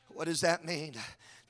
What 0.09 0.27
does 0.27 0.41
that 0.41 0.65
mean? 0.65 0.95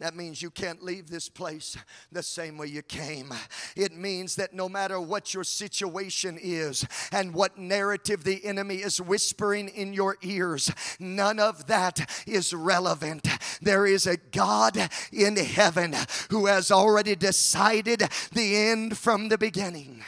That 0.04 0.14
means 0.14 0.42
you 0.42 0.50
can't 0.50 0.82
leave 0.82 1.08
this 1.08 1.30
place 1.30 1.78
the 2.12 2.22
same 2.22 2.58
way 2.58 2.66
you 2.66 2.82
came. 2.82 3.32
It 3.74 3.96
means 3.96 4.34
that 4.34 4.52
no 4.52 4.68
matter 4.68 5.00
what 5.00 5.32
your 5.32 5.44
situation 5.44 6.38
is 6.38 6.86
and 7.10 7.32
what 7.32 7.56
narrative 7.56 8.22
the 8.22 8.44
enemy 8.44 8.82
is 8.82 9.00
whispering 9.00 9.70
in 9.70 9.94
your 9.94 10.18
ears, 10.20 10.70
none 11.00 11.40
of 11.40 11.68
that 11.68 12.06
is 12.26 12.52
relevant. 12.52 13.26
There 13.62 13.86
is 13.86 14.06
a 14.06 14.18
God 14.18 14.76
in 15.10 15.36
heaven 15.36 15.94
who 16.28 16.44
has 16.48 16.70
already 16.70 17.16
decided 17.16 18.00
the 18.30 18.56
end 18.56 18.98
from 18.98 19.30
the 19.30 19.38
beginning. 19.38 20.04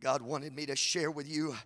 God 0.00 0.22
wanted 0.22 0.54
me 0.54 0.64
to 0.66 0.76
share 0.76 1.10
with 1.10 1.28
you 1.28 1.56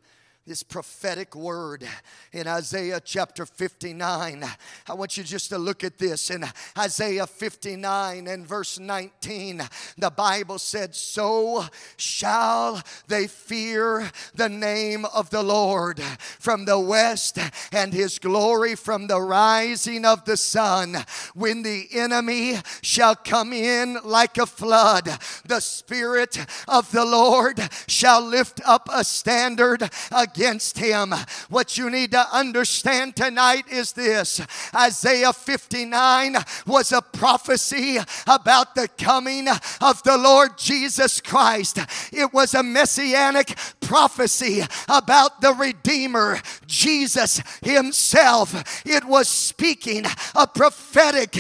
this 0.48 0.62
prophetic 0.62 1.36
word 1.36 1.86
in 2.32 2.48
Isaiah 2.48 3.02
chapter 3.04 3.44
59. 3.44 4.42
I 4.86 4.94
want 4.94 5.18
you 5.18 5.22
just 5.22 5.50
to 5.50 5.58
look 5.58 5.84
at 5.84 5.98
this 5.98 6.30
in 6.30 6.42
Isaiah 6.78 7.26
59 7.26 8.26
and 8.26 8.46
verse 8.46 8.78
19. 8.78 9.60
The 9.98 10.10
Bible 10.10 10.58
said, 10.58 10.94
So 10.94 11.66
shall 11.98 12.82
they 13.08 13.26
fear 13.26 14.10
the 14.34 14.48
name 14.48 15.04
of 15.14 15.28
the 15.28 15.42
Lord 15.42 16.00
from 16.38 16.64
the 16.64 16.80
west 16.80 17.38
and 17.70 17.92
his 17.92 18.18
glory 18.18 18.74
from 18.74 19.06
the 19.06 19.20
rising 19.20 20.06
of 20.06 20.24
the 20.24 20.38
sun. 20.38 20.96
When 21.34 21.62
the 21.62 21.88
enemy 21.92 22.56
shall 22.80 23.16
come 23.16 23.52
in 23.52 23.98
like 24.02 24.38
a 24.38 24.46
flood, 24.46 25.10
the 25.44 25.60
Spirit 25.60 26.38
of 26.66 26.90
the 26.90 27.04
Lord 27.04 27.60
shall 27.86 28.22
lift 28.22 28.62
up 28.64 28.88
a 28.90 29.04
standard 29.04 29.90
against 30.10 30.37
against 30.38 30.78
him. 30.78 31.12
What 31.48 31.76
you 31.76 31.90
need 31.90 32.12
to 32.12 32.24
understand 32.32 33.16
tonight 33.16 33.64
is 33.68 33.92
this 33.92 34.40
Isaiah 34.72 35.32
59 35.32 36.36
was 36.64 36.92
a 36.92 37.02
prophecy 37.02 37.98
about 38.24 38.76
the 38.76 38.86
coming 38.86 39.48
of 39.48 40.02
the 40.04 40.16
Lord 40.16 40.56
Jesus 40.56 41.20
Christ, 41.20 41.78
it 42.12 42.32
was 42.32 42.54
a 42.54 42.62
messianic 42.62 43.58
prophecy 43.80 44.62
about 44.88 45.40
the 45.40 45.54
Redeemer, 45.54 46.40
Jesus 46.66 47.40
Himself. 47.62 48.86
It 48.86 49.04
was 49.04 49.28
speaking 49.28 50.04
a 50.36 50.46
prophetic 50.46 51.36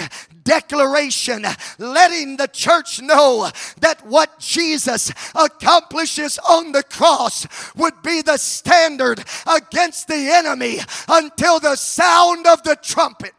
declaration, 0.48 1.44
letting 1.78 2.38
the 2.38 2.48
church 2.48 3.02
know 3.02 3.50
that 3.80 4.04
what 4.06 4.38
Jesus 4.38 5.12
accomplishes 5.34 6.38
on 6.38 6.72
the 6.72 6.82
cross 6.82 7.46
would 7.76 8.02
be 8.02 8.22
the 8.22 8.38
standard 8.38 9.22
against 9.46 10.08
the 10.08 10.30
enemy 10.32 10.78
until 11.06 11.60
the 11.60 11.76
sound 11.76 12.46
of 12.46 12.62
the 12.62 12.76
trumpet. 12.82 13.34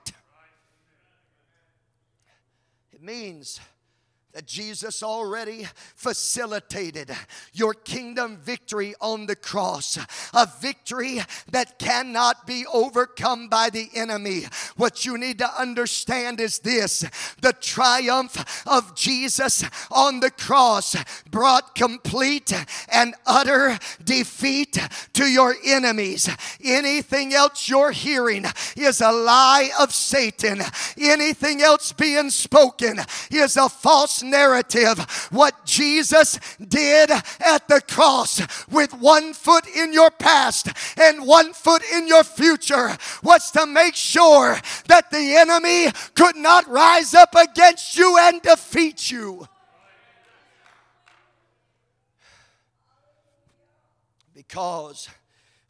It 2.94 3.02
means 3.02 3.60
that 4.34 4.46
Jesus 4.46 5.02
already 5.02 5.68
facilitated 5.96 7.12
your 7.52 7.74
kingdom 7.74 8.38
victory 8.38 8.94
on 9.02 9.26
the 9.26 9.36
cross, 9.36 9.98
a 10.36 10.48
victory 10.62 11.20
that 11.52 11.80
cannot 11.80 12.46
be 12.46 12.64
overcome 12.72 13.48
by 13.50 13.72
the 13.72 13.90
enemy. 13.96 14.44
What 14.78 15.04
you 15.04 15.18
need 15.18 15.40
to 15.40 15.60
understand 15.60 16.40
is 16.40 16.60
this 16.60 17.00
the 17.42 17.54
triumph 17.54 18.64
of 18.68 18.96
Jesus 18.96 19.66
on 19.90 20.20
the 20.20 20.32
cross 20.32 20.96
brought 21.32 21.74
complete 21.74 22.54
and 22.94 23.16
utter 23.26 23.80
defeat 24.04 24.78
to 25.14 25.26
your 25.26 25.56
enemies. 25.66 26.30
Anything 26.64 27.34
else 27.34 27.68
you're 27.68 27.92
hearing 27.92 28.46
is 28.78 29.02
a 29.02 29.12
lie 29.12 29.72
of 29.80 29.92
Satan, 29.92 30.62
anything 31.00 31.64
else 31.64 31.92
being 31.94 32.30
spoken 32.30 33.00
is 33.32 33.58
a 33.58 33.70
false 33.70 34.19
narrative. 34.24 35.00
What 35.32 35.66
Jesus 35.66 36.40
did 36.60 37.12
at 37.12 37.68
the 37.68 37.82
cross 37.88 38.42
with 38.70 38.94
one 38.94 39.34
foot 39.34 39.68
in 39.68 39.94
your 39.94 40.12
past 40.12 40.70
and 40.98 41.26
one 41.26 41.54
foot 41.54 41.84
in 41.94 42.08
your 42.08 42.24
future 42.24 42.98
was 43.24 43.52
to 43.52 43.66
make 43.66 43.96
sure 43.96 44.58
that 44.88 45.12
the 45.12 45.36
enemy 45.36 45.92
could 46.16 46.36
not 46.36 46.68
rise 46.68 47.14
up 47.14 47.36
against 47.36 47.98
you 47.98 48.18
and 48.20 48.42
defeat 48.42 49.12
you. 49.12 49.48
Because 54.34 55.10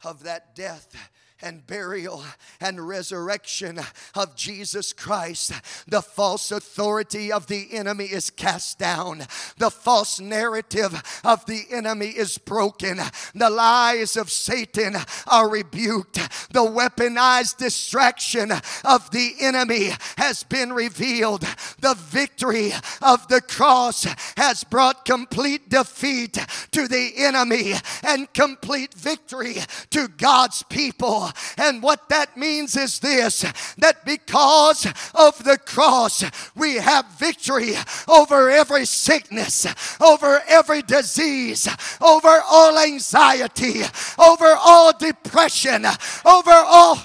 of 0.04 0.22
that 0.22 0.54
death 0.54 0.94
and 1.42 1.66
burial 1.66 2.24
and 2.60 2.86
resurrection 2.86 3.80
of 4.14 4.36
Jesus 4.36 4.92
Christ, 4.92 5.52
the 5.86 6.02
false 6.02 6.50
authority 6.52 7.32
of 7.32 7.46
the 7.46 7.68
enemy 7.72 8.06
is 8.06 8.30
cast 8.30 8.78
down. 8.78 9.20
The 9.58 9.70
false 9.70 10.20
narrative 10.20 11.20
of 11.24 11.46
the 11.46 11.64
enemy 11.70 12.08
is 12.08 12.38
broken. 12.38 13.00
The 13.34 13.50
lies 13.50 14.16
of 14.16 14.30
Satan 14.30 14.96
are 15.26 15.48
rebuked. 15.48 16.14
The 16.52 16.60
weaponized 16.60 17.58
distraction 17.58 18.52
of 18.84 19.10
the 19.10 19.34
enemy 19.40 19.92
has 20.18 20.42
been 20.44 20.72
revealed. 20.72 21.42
The 21.80 21.94
victory 21.94 22.72
of 23.02 23.28
the 23.28 23.40
cross 23.40 24.04
has 24.36 24.64
brought 24.64 25.04
complete 25.04 25.68
defeat 25.68 26.38
to 26.72 26.88
the 26.88 27.12
enemy 27.16 27.74
and 28.02 28.32
complete 28.32 28.94
victory 28.94 29.56
to 29.90 30.08
God's 30.08 30.62
people. 30.64 31.29
And 31.56 31.82
what 31.82 32.08
that 32.08 32.36
means 32.36 32.76
is 32.76 32.98
this 32.98 33.40
that 33.78 34.04
because 34.04 34.86
of 35.14 35.42
the 35.44 35.58
cross, 35.58 36.24
we 36.54 36.76
have 36.76 37.06
victory 37.18 37.74
over 38.08 38.50
every 38.50 38.86
sickness, 38.86 39.66
over 40.00 40.42
every 40.48 40.82
disease, 40.82 41.68
over 42.00 42.40
all 42.48 42.78
anxiety, 42.78 43.82
over 44.18 44.54
all 44.58 44.96
depression, 44.96 45.86
over 46.24 46.50
all. 46.52 46.98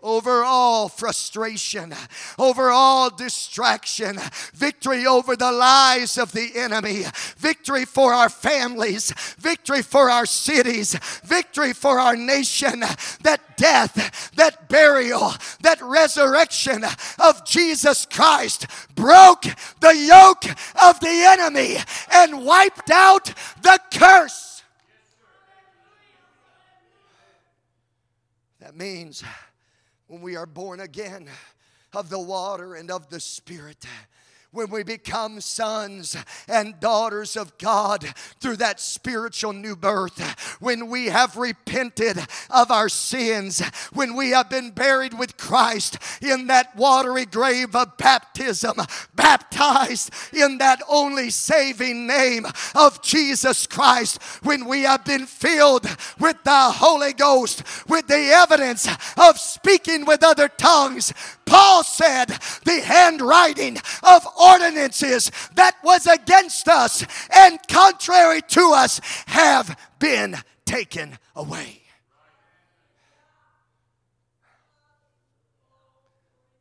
Over 0.00 0.44
all 0.44 0.88
frustration, 0.88 1.92
over 2.38 2.70
all 2.70 3.10
distraction, 3.10 4.18
victory 4.54 5.04
over 5.04 5.34
the 5.34 5.50
lies 5.50 6.18
of 6.18 6.30
the 6.32 6.50
enemy, 6.54 7.04
victory 7.36 7.84
for 7.84 8.12
our 8.12 8.28
families, 8.28 9.12
victory 9.38 9.82
for 9.82 10.08
our 10.08 10.26
cities, 10.26 10.94
victory 11.24 11.72
for 11.72 11.98
our 11.98 12.16
nation. 12.16 12.80
That 13.22 13.40
death, 13.56 14.30
that 14.36 14.68
burial, 14.68 15.32
that 15.62 15.82
resurrection 15.82 16.84
of 17.18 17.44
Jesus 17.44 18.06
Christ 18.06 18.66
broke 18.94 19.42
the 19.80 19.96
yoke 19.96 20.44
of 20.80 21.00
the 21.00 21.24
enemy 21.28 21.76
and 22.12 22.44
wiped 22.44 22.90
out 22.90 23.32
the 23.62 23.80
curse. 23.92 24.62
That 28.60 28.76
means 28.76 29.24
when 30.08 30.22
we 30.22 30.36
are 30.36 30.46
born 30.46 30.80
again 30.80 31.28
of 31.92 32.08
the 32.08 32.18
water 32.18 32.74
and 32.74 32.90
of 32.90 33.08
the 33.10 33.20
Spirit 33.20 33.84
when 34.50 34.70
we 34.70 34.82
become 34.82 35.42
sons 35.42 36.16
and 36.48 36.80
daughters 36.80 37.36
of 37.36 37.56
God 37.58 38.02
through 38.40 38.56
that 38.56 38.80
spiritual 38.80 39.52
new 39.52 39.76
birth, 39.76 40.18
when 40.58 40.88
we 40.88 41.06
have 41.06 41.36
repented 41.36 42.18
of 42.48 42.70
our 42.70 42.88
sins, 42.88 43.60
when 43.92 44.16
we 44.16 44.30
have 44.30 44.48
been 44.48 44.70
buried 44.70 45.18
with 45.18 45.36
Christ 45.36 45.98
in 46.22 46.46
that 46.46 46.74
watery 46.74 47.26
grave 47.26 47.76
of 47.76 47.98
baptism, 47.98 48.76
baptized 49.14 50.10
in 50.32 50.56
that 50.58 50.80
only 50.88 51.28
saving 51.28 52.06
name 52.06 52.46
of 52.74 53.02
Jesus 53.02 53.66
Christ, 53.66 54.22
when 54.42 54.64
we 54.64 54.84
have 54.84 55.04
been 55.04 55.26
filled 55.26 55.84
with 56.18 56.42
the 56.44 56.70
Holy 56.70 57.12
Ghost, 57.12 57.62
with 57.86 58.06
the 58.06 58.30
evidence 58.30 58.88
of 59.18 59.38
speaking 59.38 60.06
with 60.06 60.24
other 60.24 60.48
tongues, 60.48 61.12
Paul 61.44 61.82
said, 61.82 62.26
the 62.64 62.80
handwriting 62.84 63.78
of 64.02 64.26
ordinances 64.40 65.30
that 65.54 65.76
was 65.82 66.06
against 66.06 66.68
us 66.68 67.04
and 67.34 67.58
contrary 67.68 68.40
to 68.48 68.72
us 68.74 69.00
have 69.26 69.78
been 69.98 70.36
taken 70.64 71.18
away. 71.34 71.82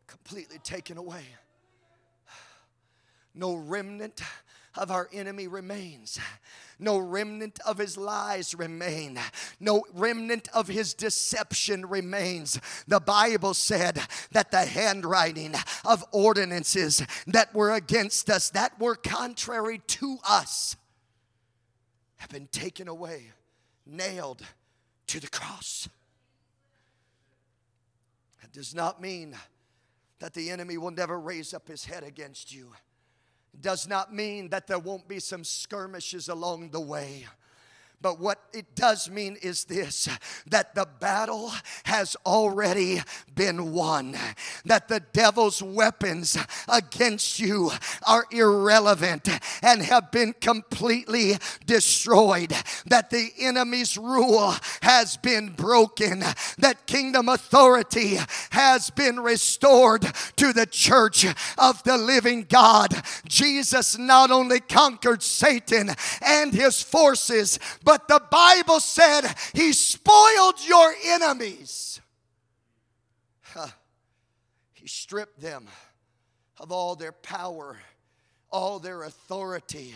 Completely 0.07 0.59
taken 0.59 0.97
away. 0.97 1.23
No 3.33 3.55
remnant 3.55 4.21
of 4.75 4.91
our 4.91 5.07
enemy 5.13 5.47
remains. 5.47 6.19
No 6.79 6.97
remnant 6.97 7.59
of 7.65 7.79
his 7.79 7.97
lies 7.97 8.53
remain. 8.53 9.19
No 9.59 9.83
remnant 9.93 10.47
of 10.53 10.67
his 10.67 10.93
deception 10.93 11.87
remains. 11.87 12.59
The 12.87 12.99
Bible 12.99 13.53
said 13.53 13.99
that 14.31 14.51
the 14.51 14.65
handwriting 14.65 15.55
of 15.85 16.05
ordinances 16.11 17.03
that 17.25 17.53
were 17.53 17.71
against 17.71 18.29
us, 18.29 18.51
that 18.51 18.79
were 18.79 18.95
contrary 18.95 19.81
to 19.87 20.17
us, 20.27 20.75
have 22.17 22.29
been 22.29 22.47
taken 22.47 22.87
away, 22.87 23.31
nailed 23.85 24.43
to 25.07 25.19
the 25.19 25.29
cross. 25.29 25.89
That 28.41 28.51
does 28.51 28.75
not 28.75 29.01
mean 29.01 29.35
that 30.19 30.33
the 30.33 30.51
enemy 30.51 30.77
will 30.77 30.91
never 30.91 31.19
raise 31.19 31.53
up 31.53 31.67
his 31.67 31.85
head 31.85 32.03
against 32.03 32.53
you 32.53 32.73
does 33.59 33.87
not 33.87 34.13
mean 34.13 34.49
that 34.49 34.67
there 34.67 34.79
won't 34.79 35.07
be 35.07 35.19
some 35.19 35.43
skirmishes 35.43 36.29
along 36.29 36.69
the 36.69 36.79
way. 36.79 37.25
But 37.99 38.19
what 38.19 38.39
it 38.53 38.75
does 38.75 39.09
mean 39.09 39.37
is 39.41 39.65
this 39.65 40.07
that 40.45 40.75
the 40.75 40.87
battle 40.99 41.51
has 41.85 42.15
already 42.27 43.01
been 43.33 43.73
won, 43.73 44.15
that 44.65 44.87
the 44.87 44.99
devil's 44.99 45.63
weapons 45.63 46.37
against 46.67 47.39
you 47.39 47.71
are 48.05 48.25
irrelevant 48.31 49.27
and 49.63 49.81
have 49.81 50.11
been 50.11 50.33
completely 50.39 51.37
destroyed, 51.65 52.53
that 52.85 53.09
the 53.09 53.31
enemy's 53.39 53.97
rule 53.97 54.53
has 54.83 55.17
been 55.17 55.49
broken, 55.49 56.19
that 56.59 56.85
kingdom 56.85 57.29
authority 57.29 58.19
has 58.51 58.91
been 58.91 59.19
restored 59.19 60.03
to 60.35 60.53
the 60.53 60.67
church 60.67 61.25
of 61.57 61.81
the 61.81 61.97
living 61.97 62.45
God. 62.47 62.93
Jesus 63.27 63.97
not 63.97 64.29
only 64.29 64.59
conquered 64.59 65.23
Satan 65.23 65.89
and 66.21 66.53
his 66.53 66.83
forces, 66.83 67.57
but 67.87 68.09
the 68.09 68.21
Bible 68.29 68.81
said 68.81 69.21
he 69.53 69.71
spoiled 69.71 70.55
your 70.67 70.93
enemies. 71.05 72.01
Huh. 73.43 73.67
He 74.73 74.89
stripped 74.89 75.39
them 75.39 75.67
of 76.59 76.69
all 76.69 76.97
their 76.97 77.13
power, 77.13 77.77
all 78.51 78.79
their 78.79 79.03
authority. 79.03 79.95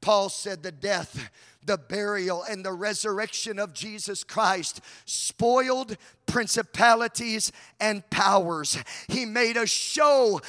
Paul 0.00 0.30
said 0.30 0.62
the 0.62 0.72
death, 0.72 1.30
the 1.62 1.76
burial, 1.76 2.42
and 2.42 2.64
the 2.64 2.72
resurrection 2.72 3.58
of 3.58 3.74
Jesus 3.74 4.24
Christ 4.24 4.80
spoiled 5.04 5.98
principalities 6.24 7.52
and 7.78 8.08
powers. 8.08 8.78
He 9.08 9.26
made 9.26 9.58
a 9.58 9.66
show. 9.66 10.40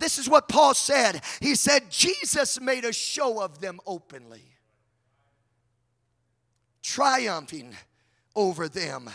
this 0.00 0.18
is 0.18 0.28
what 0.28 0.48
Paul 0.48 0.74
said. 0.74 1.22
He 1.40 1.54
said, 1.54 1.92
Jesus 1.92 2.60
made 2.60 2.84
a 2.84 2.92
show 2.92 3.40
of 3.40 3.60
them 3.60 3.78
openly 3.86 4.57
triumphing 6.88 7.76
over 8.34 8.66
them 8.66 9.10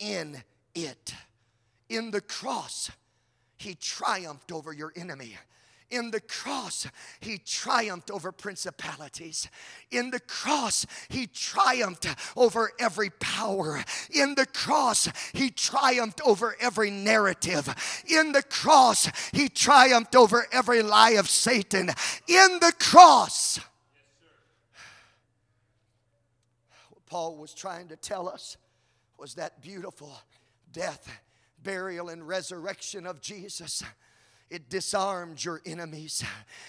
in 0.00 0.42
it. 0.74 1.14
In 1.88 2.10
the 2.10 2.20
cross, 2.20 2.90
he 3.56 3.76
triumphed 3.76 4.50
over 4.50 4.72
your 4.72 4.92
enemy. 4.96 5.36
In 5.88 6.10
the 6.10 6.20
cross, 6.20 6.88
he 7.20 7.38
triumphed 7.38 8.10
over 8.10 8.32
principalities. 8.32 9.48
In 9.90 10.10
the 10.10 10.18
cross, 10.18 10.84
he 11.10 11.28
triumphed 11.28 12.08
over 12.34 12.72
every 12.80 13.10
power. 13.10 13.84
In 14.12 14.34
the 14.34 14.46
cross, 14.46 15.08
he 15.32 15.50
triumphed 15.50 16.20
over 16.24 16.56
every 16.60 16.90
narrative. 16.90 18.02
In 18.08 18.32
the 18.32 18.42
cross, 18.42 19.08
he 19.32 19.48
triumphed 19.48 20.16
over 20.16 20.46
every 20.50 20.82
lie 20.82 21.10
of 21.10 21.28
Satan. 21.30 21.90
In 22.26 22.58
the 22.60 22.72
cross, 22.80 23.60
Paul 27.12 27.36
was 27.36 27.52
trying 27.52 27.88
to 27.88 27.96
tell 27.96 28.26
us 28.26 28.56
was 29.18 29.34
that 29.34 29.60
beautiful 29.60 30.18
death, 30.72 31.06
burial, 31.62 32.08
and 32.08 32.26
resurrection 32.26 33.06
of 33.06 33.20
Jesus. 33.20 33.82
It 34.50 34.68
disarmed 34.68 35.42
your 35.42 35.62
enemies. 35.64 36.22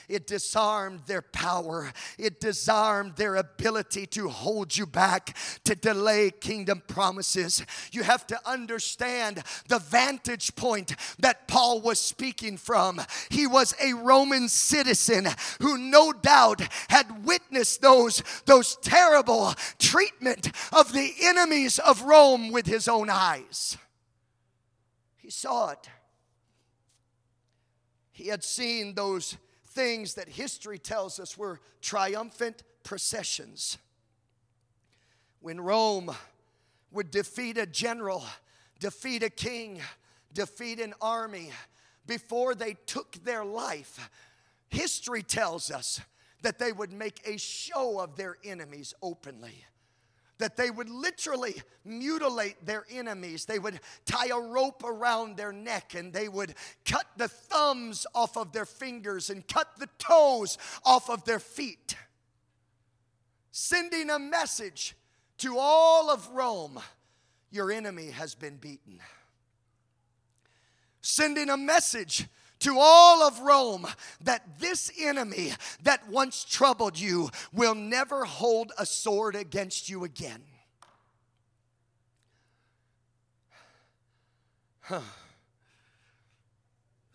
It 0.08 0.26
disarmed 0.26 1.02
their 1.06 1.22
power. 1.22 1.92
It 2.18 2.40
disarmed 2.40 3.18
their 3.18 3.36
ability 3.36 4.06
to 4.08 4.30
hold 4.30 4.78
you 4.78 4.86
back, 4.86 5.36
to 5.66 5.76
delay 5.76 6.32
kingdom 6.32 6.82
promises. 6.88 7.66
You 7.92 8.04
have 8.04 8.26
to 8.28 8.40
understand 8.46 9.44
the 9.68 9.80
vantage 9.80 10.56
point 10.56 10.96
that 11.20 11.48
Paul 11.50 11.82
was 11.82 12.00
speaking 12.00 12.56
from. 12.56 13.02
He 13.30 13.48
was 13.48 13.76
a 13.82 13.94
Roman 13.94 14.48
citizen 14.48 15.28
who 15.60 15.78
no 15.78 16.14
doubt 16.14 16.62
had 16.90 17.26
witnessed 17.26 17.82
those, 17.82 18.24
those 18.46 18.78
terrible 18.78 19.54
treatment 19.78 20.52
of 20.72 20.94
the 20.94 21.14
enemies 21.22 21.80
of 21.80 22.04
Rome 22.04 22.52
with 22.52 22.66
his 22.66 22.88
own 22.88 23.10
eyes. 23.10 23.78
He 25.18 25.30
saw 25.30 25.72
it. 25.72 25.90
He 28.14 28.28
had 28.28 28.44
seen 28.44 28.94
those 28.94 29.38
things 29.66 30.14
that 30.14 30.30
history 30.30 30.78
tells 30.78 31.20
us 31.20 31.38
were 31.38 31.60
triumphant 31.82 32.64
processions. 32.84 33.78
When 35.42 35.60
Rome 35.60 36.16
would 36.92 37.10
defeat 37.12 37.58
a 37.58 37.66
general, 37.66 38.24
defeat 38.80 39.24
a 39.24 39.30
king, 39.30 39.82
defeat 40.32 40.80
an 40.80 40.94
army, 41.02 41.52
before 42.06 42.54
they 42.54 42.76
took 42.86 43.14
their 43.24 43.44
life, 43.44 44.10
history 44.70 45.24
tells 45.24 45.72
us 45.72 46.00
that 46.44 46.60
they 46.60 46.72
would 46.72 46.94
make 46.94 47.20
a 47.26 47.38
show 47.38 48.00
of 48.00 48.16
their 48.16 48.38
enemies 48.44 48.94
openly 49.02 49.66
that 50.44 50.58
they 50.58 50.70
would 50.70 50.90
literally 50.90 51.56
mutilate 51.86 52.66
their 52.66 52.84
enemies. 52.92 53.46
They 53.46 53.60
would 53.60 53.80
tie 54.06 54.28
a 54.28 54.38
rope 54.38 54.84
around 54.84 55.38
their 55.38 55.54
neck 55.54 55.94
and 55.96 56.12
they 56.12 56.28
would 56.28 56.56
cut 56.84 57.06
the 57.16 57.30
thumbs 57.30 58.06
off 58.14 58.36
of 58.36 58.52
their 58.52 58.66
fingers 58.66 59.30
and 59.30 59.48
cut 59.48 59.70
the 59.80 59.88
toes 60.00 60.58
off 60.84 61.10
of 61.10 61.24
their 61.24 61.40
feet, 61.40 61.96
sending 63.52 64.10
a 64.10 64.20
message 64.20 64.98
to 65.38 65.56
all 65.58 66.10
of 66.10 66.30
Rome 66.32 66.78
your 67.50 67.72
enemy 67.72 68.12
has 68.12 68.36
been 68.36 68.58
beaten. 68.58 69.00
Sending 71.00 71.50
a 71.50 71.56
message 71.56 72.28
to 72.64 72.78
all 72.80 73.22
of 73.24 73.40
Rome 73.40 73.88
that 74.22 74.60
this 74.60 74.92
enemy 75.00 75.52
that 75.84 76.10
once 76.10 76.44
troubled 76.44 77.00
you 77.00 77.30
will 77.54 77.76
never 77.76 78.26
hold 78.26 78.72
a 78.78 78.86
sword 78.86 79.36
against 79.36 79.90
you 79.90 80.04
again. 80.04 80.44
Huh. 84.82 85.02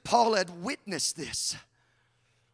Paul 0.05 0.35
had 0.35 0.63
witnessed 0.63 1.19
this, 1.19 1.55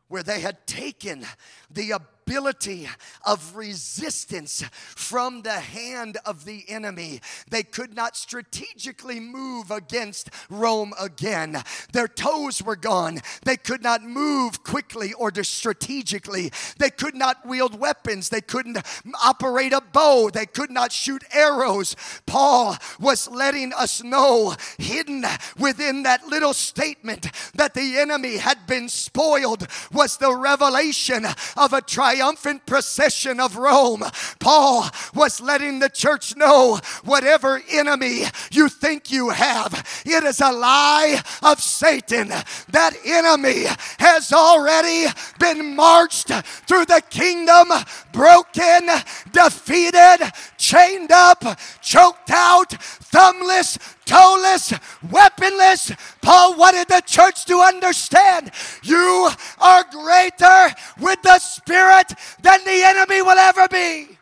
where 0.08 0.24
they 0.24 0.40
had 0.40 0.66
taken 0.66 1.24
the 1.70 1.92
ability 2.26 2.88
of 3.26 3.54
resistance 3.54 4.64
from 4.72 5.42
the 5.42 5.60
hand 5.60 6.16
of 6.24 6.44
the 6.44 6.64
enemy. 6.68 7.20
They 7.50 7.62
could 7.62 7.94
not 7.94 8.16
strategically 8.16 9.20
move 9.20 9.70
against 9.70 10.30
Rome 10.48 10.94
again. 10.98 11.62
Their 11.92 12.08
toes 12.08 12.62
were 12.62 12.76
gone. 12.76 13.20
They 13.44 13.56
could 13.56 13.82
not 13.82 14.02
move 14.02 14.64
quickly 14.64 15.12
or 15.12 15.32
strategically. 15.42 16.50
They 16.78 16.90
could 16.90 17.14
not 17.14 17.46
wield 17.46 17.78
weapons. 17.78 18.30
They 18.30 18.40
couldn't 18.40 18.78
operate 19.22 19.72
a 19.72 19.82
bow. 19.82 20.30
They 20.30 20.46
could 20.46 20.70
not 20.70 20.92
shoot 20.92 21.24
arrows. 21.32 21.94
Paul 22.26 22.76
was 22.98 23.28
letting 23.28 23.72
us 23.74 24.02
know, 24.02 24.54
hidden 24.78 25.24
within 25.58 26.04
that 26.04 26.26
little 26.26 26.54
statement, 26.54 27.26
that 27.54 27.74
the 27.74 27.98
enemy 27.98 28.38
had 28.38 28.66
been 28.66 28.88
spoiled 28.88 29.66
was 29.92 30.16
the 30.16 30.34
revelation 30.34 31.26
of 31.56 31.72
a 31.72 31.82
triumph 31.82 32.13
triumphant 32.14 32.64
procession 32.64 33.40
of 33.40 33.56
Rome, 33.56 34.04
Paul 34.38 34.88
was 35.14 35.40
letting 35.40 35.80
the 35.80 35.88
church 35.88 36.36
know 36.36 36.78
whatever 37.04 37.60
enemy 37.68 38.22
you 38.52 38.68
think 38.68 39.10
you 39.10 39.30
have, 39.30 40.02
it 40.06 40.22
is 40.22 40.40
a 40.40 40.52
lie 40.52 41.20
of 41.42 41.60
Satan. 41.60 42.28
That 42.28 42.92
enemy 43.04 43.64
has 43.98 44.32
already 44.32 45.10
been 45.40 45.74
marched 45.74 46.28
through 46.68 46.84
the 46.84 47.02
kingdom, 47.10 47.68
broken, 48.12 48.88
defeated, 49.32 50.18
chained 50.56 51.10
up, 51.10 51.42
choked 51.82 52.30
out, 52.30 52.70
thumbless, 52.70 53.76
toeless, 54.06 54.72
weaponless. 55.10 55.92
Paul 56.20 56.56
wanted 56.56 56.88
the 56.88 57.02
church 57.04 57.44
to 57.46 57.60
understand 57.60 58.50
you 58.82 59.30
are 59.58 59.84
greater 59.90 60.74
with 61.00 61.20
the 61.22 61.38
Spirit 61.38 62.12
than 62.42 62.64
the 62.64 62.82
enemy 62.84 63.22
will 63.22 63.38
ever 63.38 63.68
be. 63.68 64.18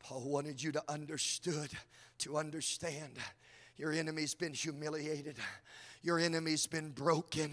Paul 0.00 0.28
wanted 0.28 0.62
you 0.62 0.72
to 0.72 0.82
understood, 0.88 1.70
to 2.18 2.38
understand 2.38 3.18
your 3.76 3.92
enemy's 3.92 4.34
been 4.34 4.54
humiliated. 4.54 5.36
Your 6.06 6.20
enemy's 6.20 6.68
been 6.68 6.90
broken. 6.90 7.50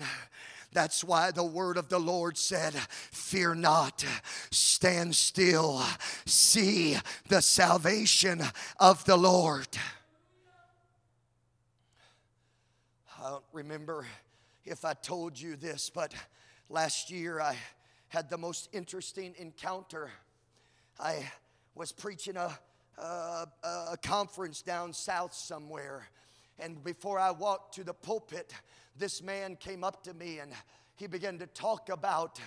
That's 0.73 1.03
why 1.03 1.31
the 1.31 1.43
word 1.43 1.75
of 1.75 1.89
the 1.89 1.97
Lord 1.97 2.37
said, 2.37 2.75
Fear 2.75 3.55
not, 3.55 4.05
stand 4.51 5.15
still, 5.15 5.81
see 6.27 6.95
the 7.29 7.41
salvation 7.41 8.43
of 8.79 9.03
the 9.05 9.17
Lord. 9.17 9.67
I 13.19 13.31
don't 13.31 13.43
remember 13.53 14.05
if 14.65 14.85
I 14.85 14.93
told 14.93 15.41
you 15.41 15.55
this, 15.55 15.89
but 15.89 16.13
last 16.69 17.09
year 17.09 17.41
I 17.41 17.57
had 18.09 18.29
the 18.29 18.37
most 18.37 18.69
interesting 18.71 19.33
encounter. 19.39 20.11
I 20.99 21.27
was 21.73 21.91
preaching 21.91 22.37
a, 22.37 22.55
a, 22.99 23.47
a 23.63 23.97
conference 24.03 24.61
down 24.61 24.93
south 24.93 25.33
somewhere, 25.33 26.07
and 26.59 26.83
before 26.83 27.19
I 27.19 27.31
walked 27.31 27.75
to 27.75 27.83
the 27.83 27.93
pulpit, 27.93 28.53
this 28.97 29.21
man 29.21 29.55
came 29.55 29.83
up 29.83 30.03
to 30.03 30.13
me 30.13 30.39
and 30.39 30.51
he 30.95 31.07
began 31.07 31.39
to 31.39 31.47
talk 31.47 31.89
about 31.89 32.39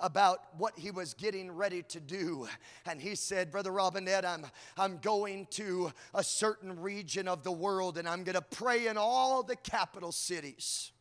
about 0.00 0.40
what 0.56 0.78
he 0.78 0.90
was 0.90 1.14
getting 1.14 1.52
ready 1.52 1.82
to 1.82 2.00
do. 2.00 2.48
And 2.86 3.00
he 3.00 3.14
said, 3.14 3.50
Brother 3.50 3.70
Robinette, 3.70 4.24
I'm, 4.24 4.46
I'm 4.76 4.98
going 4.98 5.46
to 5.50 5.92
a 6.14 6.24
certain 6.24 6.80
region 6.80 7.28
of 7.28 7.42
the 7.42 7.52
world 7.52 7.98
and 7.98 8.08
I'm 8.08 8.24
going 8.24 8.34
to 8.34 8.40
pray 8.42 8.86
in 8.86 8.96
all 8.96 9.42
the 9.42 9.56
capital 9.56 10.12
cities. 10.12 10.92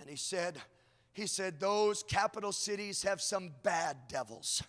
And 0.00 0.08
he 0.08 0.16
said, 0.16 0.58
he 1.12 1.26
said, 1.26 1.60
those 1.60 2.02
capital 2.02 2.52
cities 2.52 3.02
have 3.02 3.20
some 3.20 3.52
bad 3.62 3.96
devils. 4.08 4.62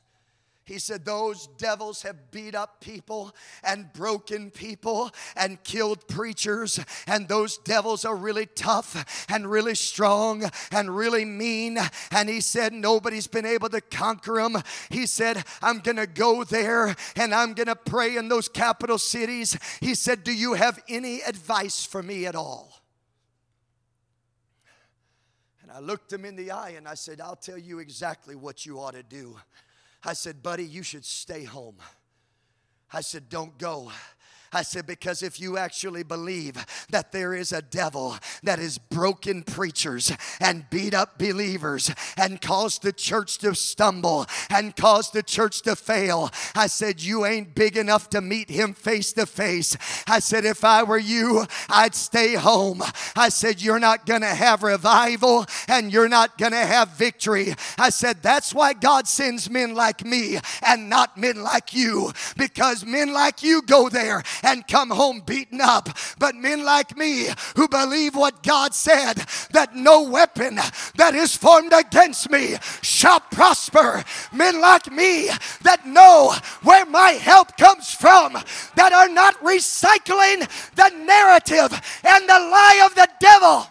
He 0.70 0.78
said, 0.78 1.04
Those 1.04 1.48
devils 1.58 2.04
have 2.04 2.30
beat 2.30 2.54
up 2.54 2.80
people 2.80 3.36
and 3.64 3.92
broken 3.92 4.52
people 4.52 5.10
and 5.36 5.64
killed 5.64 6.08
preachers. 6.08 6.80
And 7.08 7.28
those 7.28 7.58
devils 7.58 8.06
are 8.06 8.16
really 8.16 8.46
tough 8.46 9.26
and 9.28 9.50
really 9.50 9.74
strong 9.74 10.44
and 10.72 10.96
really 10.96 11.26
mean. 11.26 11.80
And 12.12 12.30
he 12.30 12.40
said, 12.40 12.72
Nobody's 12.72 13.26
been 13.26 13.48
able 13.48 13.70
to 13.70 13.82
conquer 13.82 14.36
them. 14.36 14.62
He 14.92 15.08
said, 15.08 15.44
I'm 15.64 15.82
to 15.82 16.06
go 16.06 16.44
there 16.44 16.96
and 17.16 17.34
I'm 17.34 17.56
to 17.56 17.76
pray 17.76 18.16
in 18.16 18.30
those 18.30 18.48
capital 18.48 19.00
cities. 19.00 19.58
He 19.82 19.96
said, 19.96 20.24
Do 20.24 20.32
you 20.32 20.54
have 20.54 20.80
any 20.88 21.22
advice 21.22 21.84
for 21.84 22.04
me 22.04 22.28
at 22.28 22.36
all? 22.36 22.80
And 25.64 25.72
I 25.72 25.80
looked 25.80 26.14
him 26.14 26.26
in 26.26 26.36
the 26.36 26.52
eye 26.52 26.76
and 26.78 26.88
I 26.88 26.94
said, 26.94 27.20
I'll 27.20 27.36
tell 27.36 27.58
you 27.58 27.80
exactly 27.80 28.36
what 28.36 28.68
you 28.68 28.80
ought 28.80 28.94
to 28.94 29.02
do. 29.02 29.36
I 30.04 30.14
said, 30.14 30.42
buddy, 30.42 30.64
you 30.64 30.84
should 30.84 31.06
stay 31.06 31.44
home. 31.44 31.78
I 32.92 33.02
said, 33.02 33.30
don't 33.30 33.58
go. 33.58 33.92
I 34.52 34.64
said, 34.64 34.88
because 34.88 35.22
if 35.22 35.40
you 35.40 35.58
actually 35.58 36.04
believe 36.04 36.66
that 36.90 37.12
there 37.12 37.34
is 37.34 37.52
a 37.52 37.62
devil 37.62 38.18
that 38.44 38.60
is 38.60 38.78
broken 38.78 39.44
preachers 39.44 40.12
and 40.40 40.70
beat 40.70 40.94
up 40.94 41.18
believers 41.20 41.92
and 42.18 42.42
caused 42.42 42.82
the 42.82 42.94
church 42.94 43.38
to 43.40 43.54
stumble 43.54 44.26
and 44.50 44.76
caused 44.76 45.14
the 45.14 45.24
church 45.24 45.62
to 45.64 45.76
fail, 45.76 46.32
I 46.56 46.68
said, 46.68 47.02
you 47.02 47.26
ain't 47.26 47.56
big 47.56 47.78
enough 47.78 48.10
to 48.12 48.22
meet 48.22 48.50
him 48.50 48.74
face 48.74 49.14
to 49.14 49.26
face. 49.26 49.78
I 50.08 50.20
said, 50.20 50.46
if 50.46 50.64
I 50.64 50.84
were 50.84 50.98
you, 50.98 51.46
I'd 51.70 51.96
stay 51.96 52.36
home. 52.36 52.82
I 53.16 53.30
said, 53.30 53.62
you're 53.62 53.80
not 53.80 54.06
going 54.06 54.22
to 54.22 54.28
have 54.28 54.64
revival 54.64 55.46
and 55.68 55.92
you're 55.92 56.10
not 56.10 56.38
going 56.38 56.52
to 56.54 56.58
have 56.58 56.90
victory. 56.90 57.54
I 57.78 57.90
said, 57.90 58.24
that's 58.24 58.54
why 58.54 58.74
God 58.74 59.08
sends 59.08 59.50
men 59.50 59.76
like 59.76 60.04
me 60.04 60.40
and 60.66 60.90
not 60.90 61.18
men 61.18 61.44
like 61.44 61.74
you 61.74 62.12
because 62.38 62.86
men 62.86 63.14
like 63.14 63.44
you 63.44 63.62
go 63.62 63.90
there 63.90 64.24
and 64.44 64.68
come 64.68 64.90
home 64.90 65.22
beaten 65.26 65.62
up. 65.62 65.90
But 66.18 66.36
men 66.36 66.64
like 66.64 66.98
me 66.98 67.28
who 67.56 67.68
believe 67.68 68.16
what 68.16 68.44
God 68.44 68.74
said 68.74 69.16
that 69.52 69.76
no 69.76 70.04
weapon 70.04 70.56
that 70.96 71.16
is 71.16 71.36
formed 71.36 71.74
against 71.74 72.30
me 72.30 72.56
shall 72.82 73.20
prosper. 73.20 74.04
Men 74.34 74.62
like 74.62 74.92
me 74.92 75.30
that 75.64 75.86
know 75.86 76.36
where 76.64 76.86
my 76.86 77.12
help 77.12 77.58
comes 77.58 77.94
from, 77.94 78.34
that 78.76 78.94
are 78.94 79.10
not 79.10 79.36
recycling 79.42 80.48
the 80.76 80.90
narrative 81.06 81.72
and 82.04 82.30
the 82.30 82.40
lie 82.40 82.84
of 82.86 82.96
the 82.96 83.10
devil. 83.20 83.68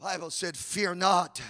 Bible 0.00 0.30
said, 0.30 0.56
Fear 0.56 0.94
not. 0.94 1.42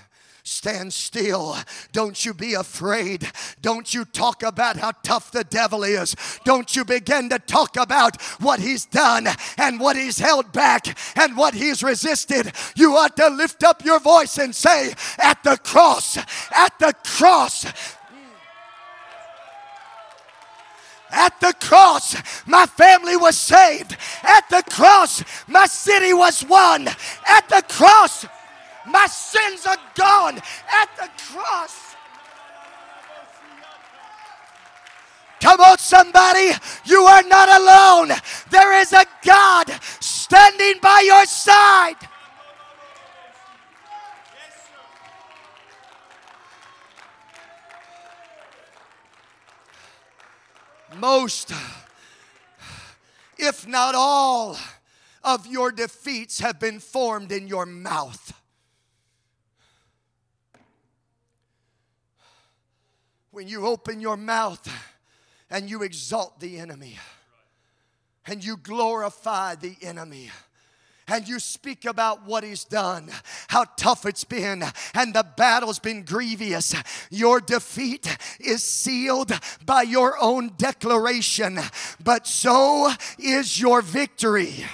Stand 0.51 0.93
still. 0.93 1.57
Don't 1.93 2.27
you 2.27 2.35
be 2.35 2.55
afraid. 2.55 3.31
Don't 3.63 3.95
you 3.95 4.05
talk 4.05 4.43
about 4.43 4.77
how 4.77 4.91
tough 5.05 5.31
the 5.31 5.45
devil 5.45 5.85
is. 5.85 6.17
Don't 6.45 6.75
you 6.75 6.85
begin 6.85 7.29
to 7.29 7.39
talk 7.39 7.77
about 7.77 8.21
what 8.41 8.59
he's 8.59 8.85
done 8.85 9.29
and 9.57 9.79
what 9.79 9.95
he's 9.95 10.19
held 10.19 10.53
back 10.53 10.99
and 11.17 11.37
what 11.37 11.55
he's 11.55 11.85
resisted. 11.85 12.53
You 12.75 12.97
ought 12.97 13.17
to 13.19 13.29
lift 13.29 13.63
up 13.63 13.85
your 13.85 14.01
voice 14.01 14.39
and 14.39 14.53
say, 14.53 14.93
At 15.19 15.41
the 15.45 15.57
cross, 15.57 16.17
at 16.17 16.77
the 16.81 16.95
cross, 17.05 17.65
At 21.13 21.41
the 21.41 21.55
cross, 21.61 22.17
my 22.47 22.67
family 22.67 23.17
was 23.17 23.37
saved. 23.37 23.97
At 24.23 24.49
the 24.49 24.65
cross, 24.69 25.23
my 25.49 25.67
city 25.67 26.13
was 26.13 26.45
won. 26.45 26.89
At 26.89 27.49
the 27.49 27.65
cross, 27.69 28.27
my 28.91 29.07
sins 29.07 29.67
are 29.67 29.79
gone 29.95 30.37
at 30.37 30.89
the 30.97 31.09
cross. 31.33 31.91
Come 35.41 35.61
on, 35.61 35.79
somebody. 35.79 36.51
You 36.85 37.01
are 37.01 37.23
not 37.23 37.49
alone. 37.49 38.19
There 38.51 38.79
is 38.81 38.93
a 38.93 39.07
God 39.25 39.71
standing 40.01 40.81
by 40.83 41.03
your 41.05 41.25
side. 41.25 41.97
Most, 50.97 51.53
if 53.39 53.67
not 53.67 53.95
all, 53.95 54.59
of 55.25 55.47
your 55.47 55.73
defeats 55.73 56.41
have 56.41 56.59
been 56.61 56.81
formed 56.81 57.33
in 57.33 57.49
your 57.49 57.65
mouth. 57.65 58.40
When 63.33 63.49
you 63.49 63.67
open 63.67 64.01
your 64.01 64.17
mouth 64.17 64.69
and 65.51 65.71
you 65.71 65.83
exalt 65.83 66.41
the 66.41 66.59
enemy 66.59 66.99
and 68.27 68.45
you 68.45 68.57
glorify 68.57 69.55
the 69.55 69.77
enemy 69.83 70.31
and 71.07 71.27
you 71.27 71.41
speak 71.41 71.85
about 71.85 72.25
what 72.25 72.45
he's 72.45 72.65
done, 72.65 73.11
how 73.49 73.65
tough 73.77 74.07
it's 74.07 74.23
been, 74.23 74.63
and 74.95 75.13
the 75.13 75.27
battle's 75.37 75.81
been 75.81 76.05
grievous, 76.05 76.75
your 77.11 77.41
defeat 77.41 78.17
is 78.39 78.63
sealed 78.63 79.33
by 79.67 79.83
your 79.83 80.17
own 80.21 80.53
declaration, 80.57 81.59
but 82.03 82.27
so 82.29 82.93
is 83.19 83.61
your 83.61 83.83
victory. 83.83 84.65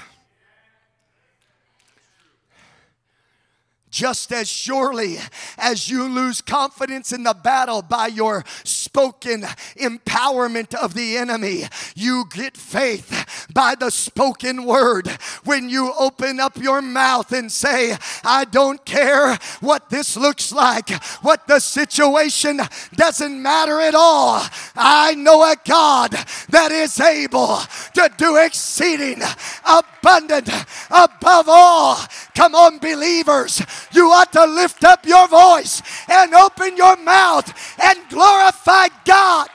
Just 3.96 4.30
as 4.30 4.46
surely 4.46 5.16
as 5.56 5.88
you 5.88 6.06
lose 6.06 6.42
confidence 6.42 7.12
in 7.12 7.22
the 7.22 7.32
battle 7.32 7.80
by 7.80 8.06
your 8.06 8.44
spoken 8.62 9.40
empowerment 9.80 10.74
of 10.74 10.92
the 10.92 11.16
enemy, 11.16 11.64
you 11.94 12.24
get 12.30 12.58
faith 12.58 13.48
by 13.54 13.74
the 13.74 13.90
spoken 13.90 14.66
word. 14.66 15.08
When 15.44 15.70
you 15.70 15.94
open 15.98 16.40
up 16.40 16.58
your 16.58 16.82
mouth 16.82 17.32
and 17.32 17.50
say, 17.50 17.96
I 18.22 18.44
don't 18.44 18.84
care 18.84 19.38
what 19.60 19.88
this 19.88 20.14
looks 20.14 20.52
like, 20.52 20.90
what 21.22 21.46
the 21.46 21.58
situation 21.58 22.60
doesn't 22.94 23.42
matter 23.42 23.80
at 23.80 23.94
all. 23.94 24.42
I 24.76 25.14
know 25.14 25.42
a 25.42 25.56
God 25.66 26.10
that 26.50 26.70
is 26.70 27.00
able 27.00 27.60
to 27.94 28.10
do 28.18 28.36
exceeding 28.36 29.22
abundant 29.64 30.50
above 30.90 31.46
all. 31.48 31.96
Come 32.36 32.54
on, 32.54 32.78
believers 32.78 33.62
you 33.92 34.12
ought 34.12 34.30
to 34.34 34.44
lift 34.44 34.84
up 34.84 35.06
your 35.06 35.26
voice 35.26 35.82
and 36.06 36.34
open 36.34 36.76
your 36.76 36.96
mouth 36.98 37.50
and 37.82 37.98
glorify 38.10 38.88
God. 39.06 39.48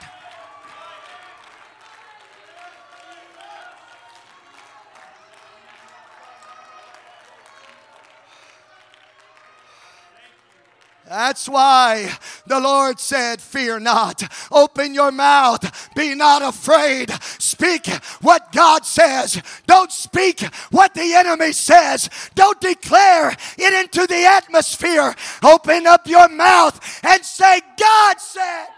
That's 11.08 11.48
why 11.48 12.10
the 12.46 12.60
Lord 12.60 13.00
said, 13.00 13.40
Fear 13.40 13.80
not. 13.80 14.22
Open 14.50 14.94
your 14.94 15.12
mouth. 15.12 15.90
Be 15.94 16.14
not 16.14 16.42
afraid. 16.42 17.10
Speak 17.38 17.86
what 18.20 18.52
God 18.52 18.86
says. 18.86 19.42
Don't 19.66 19.92
speak 19.92 20.40
what 20.70 20.94
the 20.94 21.14
enemy 21.14 21.52
says. 21.52 22.08
Don't 22.34 22.60
declare 22.60 23.36
it 23.58 23.84
into 23.84 24.06
the 24.06 24.24
atmosphere. 24.24 25.14
Open 25.42 25.86
up 25.86 26.06
your 26.06 26.28
mouth 26.28 26.80
and 27.04 27.24
say, 27.24 27.60
God 27.78 28.20
said. 28.20 28.68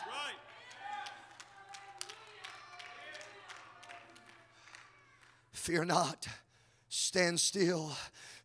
Fear 5.52 5.84
not. 5.86 6.26
Stand 6.88 7.40
still 7.40 7.92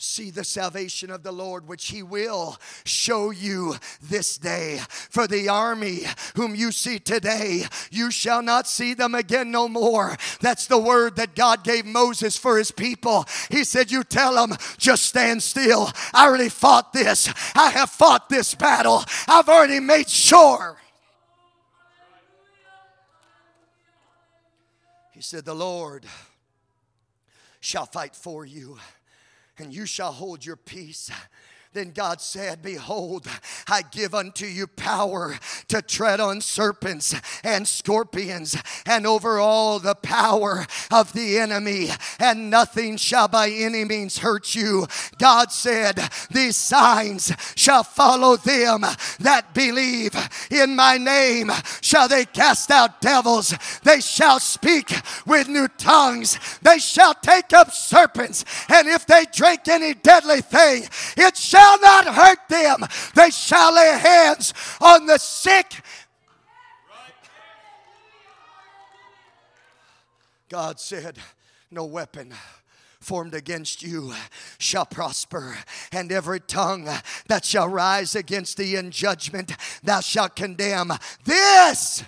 see 0.01 0.31
the 0.31 0.45
salvation 0.45 1.11
of 1.11 1.23
the 1.23 1.31
Lord, 1.31 1.67
which 1.67 1.89
He 1.89 2.01
will 2.01 2.57
show 2.85 3.31
you 3.31 3.75
this 4.01 4.37
day. 4.37 4.79
For 4.87 5.27
the 5.27 5.49
army 5.49 6.03
whom 6.35 6.55
you 6.55 6.71
see 6.71 6.99
today, 6.99 7.65
you 7.91 8.09
shall 8.09 8.41
not 8.41 8.65
see 8.65 8.93
them 8.93 9.13
again 9.13 9.51
no 9.51 9.67
more. 9.67 10.15
That's 10.39 10.67
the 10.67 10.77
word 10.77 11.17
that 11.17 11.35
God 11.35 11.65
gave 11.65 11.85
Moses 11.85 12.37
for 12.37 12.57
His 12.57 12.71
people. 12.71 13.25
He 13.51 13.65
said, 13.65 13.91
You 13.91 14.05
tell 14.05 14.35
them, 14.35 14.57
just 14.77 15.03
stand 15.03 15.43
still. 15.43 15.91
I 16.13 16.27
already 16.27 16.49
fought 16.49 16.93
this, 16.93 17.27
I 17.53 17.69
have 17.71 17.89
fought 17.89 18.29
this 18.29 18.55
battle, 18.55 19.03
I've 19.27 19.49
already 19.49 19.81
made 19.81 20.09
sure. 20.09 20.77
He 25.11 25.21
said, 25.21 25.43
The 25.43 25.53
Lord 25.53 26.05
shall 27.59 27.85
fight 27.85 28.15
for 28.15 28.45
you 28.45 28.77
and 29.59 29.73
you 29.73 29.85
shall 29.85 30.11
hold 30.11 30.45
your 30.45 30.55
peace. 30.55 31.11
Then 31.71 31.91
God 31.91 32.19
said, 32.19 32.63
Behold, 32.63 33.27
I 33.67 33.83
give 33.83 34.15
unto 34.15 34.47
you 34.47 34.65
power 34.65 35.37
to 35.67 35.83
tread 35.83 36.19
on 36.19 36.41
serpents 36.41 37.13
and 37.43 37.67
scorpions 37.67 38.57
and 38.87 39.05
over 39.05 39.37
all 39.37 39.77
the 39.77 39.93
power 39.93 40.65
of 40.89 41.13
the 41.13 41.37
enemy, 41.37 41.89
and 42.19 42.49
nothing 42.49 42.97
shall 42.97 43.27
by 43.27 43.51
any 43.51 43.85
means 43.85 44.17
hurt 44.17 44.55
you. 44.55 44.87
God 45.19 45.51
said, 45.51 46.09
These 46.31 46.55
signs 46.55 47.31
shall 47.55 47.83
follow 47.83 48.35
them 48.35 48.81
that 49.19 49.53
believe. 49.53 50.15
In 50.49 50.75
my 50.75 50.97
name 50.97 51.51
shall 51.81 52.07
they 52.07 52.25
cast 52.25 52.71
out 52.71 52.99
devils, 52.99 53.53
they 53.83 54.01
shall 54.01 54.39
speak 54.39 54.91
with 55.27 55.47
new 55.47 55.67
tongues, 55.67 56.39
they 56.63 56.79
shall 56.79 57.13
take 57.13 57.53
up 57.53 57.71
serpents, 57.71 58.43
and 58.69 58.87
if 58.87 59.05
they 59.05 59.25
drink 59.31 59.67
any 59.67 59.93
deadly 59.93 60.41
thing, 60.41 60.87
it 61.15 61.37
shall 61.37 61.58
shall 61.59 61.81
not 61.81 62.07
hurt 62.07 62.47
them. 62.47 62.85
They 63.15 63.29
shall 63.31 63.73
lay 63.73 63.97
hands 63.97 64.53
on 64.79 65.05
the 65.05 65.17
sick. 65.17 65.81
God 70.49 70.79
said, 70.79 71.17
No 71.69 71.85
weapon 71.85 72.33
formed 72.99 73.33
against 73.33 73.83
you 73.83 74.13
shall 74.57 74.85
prosper, 74.85 75.57
and 75.91 76.11
every 76.11 76.39
tongue 76.39 76.87
that 77.27 77.45
shall 77.45 77.67
rise 77.67 78.15
against 78.15 78.57
thee 78.57 78.75
in 78.75 78.91
judgment 78.91 79.51
thou 79.83 79.99
shalt 79.99 80.35
condemn. 80.35 80.91
This 81.23 82.03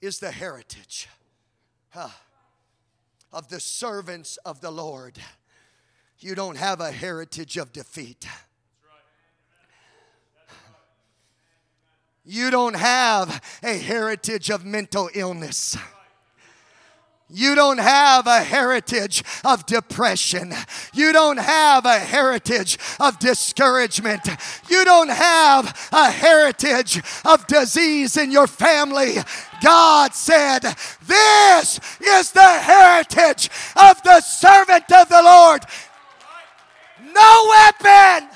is 0.00 0.18
the 0.18 0.30
heritage 0.30 1.08
huh, 1.90 2.08
of 3.32 3.48
the 3.48 3.60
servants 3.60 4.36
of 4.44 4.60
the 4.60 4.70
Lord. 4.70 5.18
You 6.18 6.34
don't 6.34 6.56
have 6.56 6.80
a 6.80 6.92
heritage 6.92 7.56
of 7.56 7.72
defeat. 7.72 8.26
You 12.28 12.50
don't 12.50 12.74
have 12.74 13.40
a 13.62 13.78
heritage 13.78 14.50
of 14.50 14.64
mental 14.64 15.08
illness. 15.14 15.76
You 17.28 17.54
don't 17.54 17.78
have 17.78 18.26
a 18.26 18.40
heritage 18.40 19.22
of 19.44 19.64
depression. 19.66 20.52
You 20.92 21.12
don't 21.12 21.38
have 21.38 21.86
a 21.86 21.98
heritage 22.00 22.78
of 22.98 23.18
discouragement. 23.20 24.28
You 24.68 24.84
don't 24.84 25.10
have 25.10 25.88
a 25.92 26.10
heritage 26.10 27.00
of 27.24 27.46
disease 27.46 28.16
in 28.16 28.32
your 28.32 28.48
family. 28.48 29.16
God 29.62 30.12
said, 30.12 30.62
This 31.06 31.80
is 32.00 32.32
the 32.32 32.40
heritage 32.40 33.50
of 33.76 34.02
the 34.02 34.20
servant 34.20 34.90
of 34.92 35.08
the 35.08 35.22
Lord. 35.22 35.62
No 37.12 37.52
weapon 37.82 38.35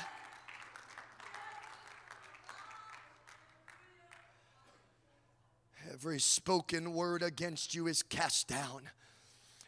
Every 6.01 6.19
spoken 6.19 6.93
word 6.93 7.21
against 7.21 7.75
you 7.75 7.85
is 7.85 8.01
cast 8.01 8.47
down. 8.47 8.89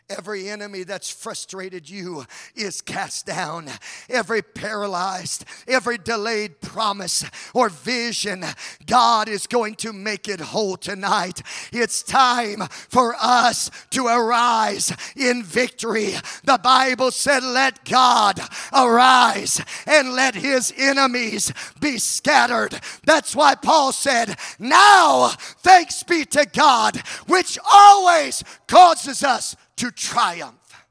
Every 0.09 0.49
enemy 0.49 0.83
that's 0.83 1.09
frustrated 1.09 1.89
you 1.89 2.25
is 2.55 2.81
cast 2.81 3.25
down. 3.25 3.69
Every 4.09 4.41
paralyzed, 4.41 5.45
every 5.65 5.97
delayed 5.97 6.59
promise 6.59 7.23
or 7.53 7.69
vision, 7.69 8.43
God 8.85 9.29
is 9.29 9.47
going 9.47 9.75
to 9.75 9.93
make 9.93 10.27
it 10.27 10.41
whole 10.41 10.75
tonight. 10.75 11.41
It's 11.71 12.03
time 12.03 12.67
for 12.89 13.15
us 13.19 13.71
to 13.91 14.07
arise 14.07 14.93
in 15.15 15.41
victory. 15.41 16.15
The 16.43 16.59
Bible 16.61 17.11
said, 17.11 17.43
Let 17.43 17.85
God 17.85 18.41
arise 18.73 19.61
and 19.87 20.13
let 20.13 20.35
his 20.35 20.73
enemies 20.77 21.53
be 21.79 21.97
scattered. 21.97 22.79
That's 23.05 23.35
why 23.35 23.55
Paul 23.55 23.93
said, 23.93 24.37
Now 24.59 25.29
thanks 25.29 26.03
be 26.03 26.25
to 26.25 26.45
God, 26.45 26.97
which 27.27 27.57
always 27.71 28.43
causes 28.67 29.23
us 29.23 29.55
to 29.77 29.91
triumph. 29.91 30.85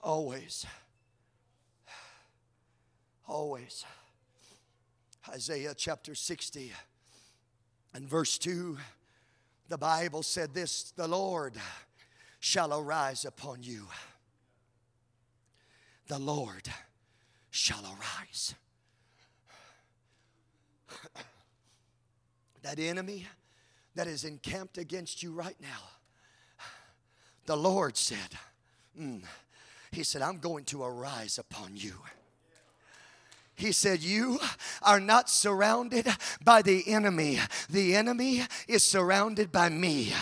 Always. 0.00 0.64
Always. 3.26 3.84
Isaiah 5.28 5.74
chapter 5.76 6.14
60 6.14 6.72
and 7.94 8.08
verse 8.08 8.38
2, 8.38 8.78
the 9.68 9.78
Bible 9.78 10.22
said 10.22 10.54
this 10.54 10.92
The 10.92 11.08
Lord 11.08 11.54
shall 12.38 12.78
arise 12.78 13.24
upon 13.24 13.62
you. 13.62 13.86
The 16.06 16.18
Lord 16.18 16.68
shall 17.50 17.82
arise. 17.84 18.54
that 22.62 22.78
enemy 22.78 23.26
that 23.96 24.06
is 24.06 24.24
encamped 24.24 24.78
against 24.78 25.22
you 25.22 25.32
right 25.32 25.56
now. 25.60 26.66
The 27.46 27.56
Lord 27.56 27.96
said, 27.96 28.38
mm, 28.98 29.22
He 29.90 30.04
said, 30.04 30.22
I'm 30.22 30.38
going 30.38 30.64
to 30.66 30.82
arise 30.84 31.38
upon 31.38 31.70
you. 31.74 31.94
He 33.56 33.72
said, 33.72 34.02
You 34.02 34.38
are 34.82 35.00
not 35.00 35.30
surrounded 35.30 36.06
by 36.44 36.60
the 36.60 36.86
enemy. 36.86 37.38
The 37.70 37.96
enemy 37.96 38.42
is 38.68 38.82
surrounded 38.82 39.50
by 39.50 39.70
me. 39.70 40.12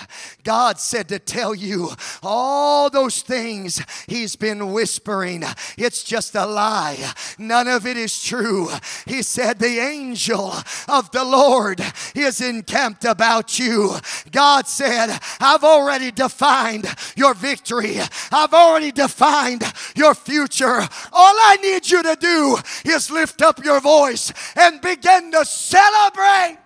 God 0.44 0.78
said 0.78 1.08
to 1.08 1.18
tell 1.18 1.52
you 1.52 1.90
all 2.22 2.90
those 2.90 3.22
things 3.22 3.82
He's 4.06 4.36
been 4.36 4.72
whispering. 4.72 5.42
It's 5.76 6.04
just 6.04 6.36
a 6.36 6.46
lie. 6.46 7.12
None 7.36 7.66
of 7.66 7.86
it 7.86 7.96
is 7.96 8.22
true. 8.22 8.68
He 9.04 9.22
said, 9.22 9.58
The 9.58 9.80
angel 9.80 10.54
of 10.88 11.10
the 11.10 11.24
Lord 11.24 11.80
is 12.14 12.40
encamped 12.40 13.04
about 13.04 13.58
you. 13.58 13.96
God 14.30 14.68
said, 14.68 15.18
I've 15.40 15.64
already 15.64 16.12
defined 16.12 16.86
your 17.16 17.34
victory, 17.34 17.96
I've 18.30 18.54
already 18.54 18.92
defined 18.92 19.64
your 19.96 20.14
future. 20.14 20.80
All 21.12 21.34
I 21.36 21.56
need 21.60 21.90
you 21.90 22.02
to 22.04 22.16
do 22.20 22.58
is 22.84 23.10
lift 23.24 23.40
up 23.40 23.64
your 23.64 23.80
voice 23.80 24.30
and 24.54 24.82
begin 24.82 25.32
to 25.32 25.42
celebrate. 25.46 26.58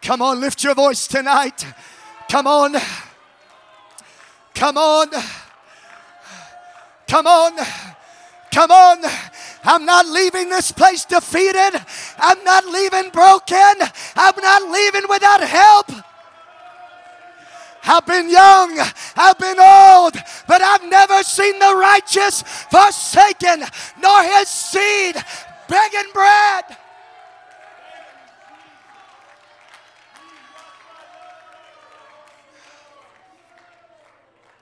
Come 0.00 0.22
on, 0.22 0.40
lift 0.40 0.64
your 0.64 0.74
voice 0.74 1.06
tonight. 1.06 1.66
Come 2.30 2.46
on. 2.46 2.74
Come 4.54 4.78
on. 4.78 5.08
Come 7.06 7.26
on. 7.26 7.52
Come 8.50 8.70
on. 8.70 8.98
I'm 9.62 9.84
not 9.84 10.06
leaving 10.06 10.48
this 10.48 10.72
place 10.72 11.04
defeated. 11.04 11.84
I'm 12.18 12.42
not 12.44 12.64
leaving 12.64 13.10
broken. 13.10 13.74
I'm 14.16 14.36
not 14.40 14.70
leaving 14.70 15.02
without 15.10 15.42
help. 15.42 16.13
I've 17.86 18.06
been 18.06 18.30
young, 18.30 18.78
I've 19.16 19.38
been 19.38 19.58
old, 19.58 20.14
but 20.48 20.62
I've 20.62 20.84
never 20.88 21.22
seen 21.22 21.58
the 21.58 21.74
righteous 21.76 22.42
forsaken, 22.42 23.64
nor 24.00 24.22
his 24.22 24.48
seed 24.48 25.16
begging 25.68 26.10
bread. 26.12 26.64